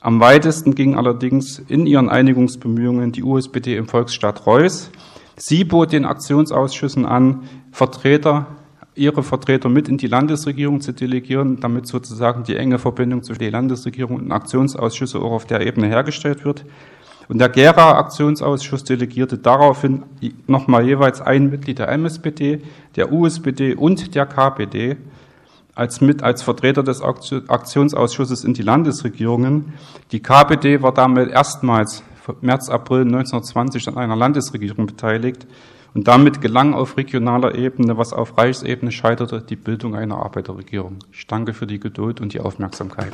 Am 0.00 0.20
weitesten 0.20 0.74
ging 0.74 0.94
allerdings 0.94 1.58
in 1.58 1.86
ihren 1.86 2.08
Einigungsbemühungen 2.08 3.12
die 3.12 3.22
USPD 3.22 3.76
im 3.76 3.88
Volksstaat 3.88 4.46
Reuß. 4.46 4.90
Sie 5.36 5.64
bot 5.64 5.92
den 5.92 6.04
Aktionsausschüssen 6.04 7.06
an, 7.06 7.48
Vertreter, 7.72 8.46
ihre 8.94 9.22
Vertreter 9.22 9.68
mit 9.68 9.88
in 9.88 9.98
die 9.98 10.06
Landesregierung 10.06 10.80
zu 10.80 10.92
delegieren, 10.92 11.60
damit 11.60 11.86
sozusagen 11.86 12.44
die 12.44 12.56
enge 12.56 12.78
Verbindung 12.78 13.22
zwischen 13.22 13.40
der 13.40 13.50
Landesregierung 13.50 14.16
und 14.16 14.32
Aktionsausschüsse 14.32 15.18
auch 15.18 15.32
auf 15.32 15.46
der 15.46 15.66
Ebene 15.66 15.88
hergestellt 15.88 16.44
wird. 16.44 16.64
Und 17.28 17.38
der 17.38 17.48
Gera-Aktionsausschuss 17.48 18.84
delegierte 18.84 19.38
daraufhin 19.38 20.04
nochmal 20.46 20.84
jeweils 20.84 21.20
ein 21.20 21.50
Mitglied 21.50 21.80
der 21.80 21.88
MSPD, 21.88 22.62
der 22.94 23.12
USPD 23.12 23.74
und 23.74 24.14
der 24.14 24.26
KPD 24.26 24.96
als 25.74 26.00
mit 26.00 26.22
als 26.22 26.42
Vertreter 26.42 26.82
des 26.82 27.02
Aktionsausschusses 27.02 28.44
in 28.44 28.54
die 28.54 28.62
Landesregierungen. 28.62 29.74
Die 30.10 30.20
KPD 30.20 30.82
war 30.82 30.94
damit 30.94 31.30
erstmals 31.30 32.02
März, 32.40 32.70
April 32.70 33.02
1920 33.02 33.88
an 33.88 33.98
einer 33.98 34.16
Landesregierung 34.16 34.86
beteiligt 34.86 35.46
und 35.94 36.08
damit 36.08 36.40
gelang 36.40 36.74
auf 36.74 36.96
regionaler 36.96 37.54
Ebene, 37.54 37.98
was 37.98 38.12
auf 38.12 38.38
Reichsebene 38.38 38.90
scheiterte, 38.90 39.42
die 39.42 39.56
Bildung 39.56 39.94
einer 39.94 40.16
Arbeiterregierung. 40.16 40.98
Ich 41.12 41.26
danke 41.26 41.52
für 41.52 41.66
die 41.66 41.78
Geduld 41.78 42.20
und 42.20 42.32
die 42.32 42.40
Aufmerksamkeit. 42.40 43.12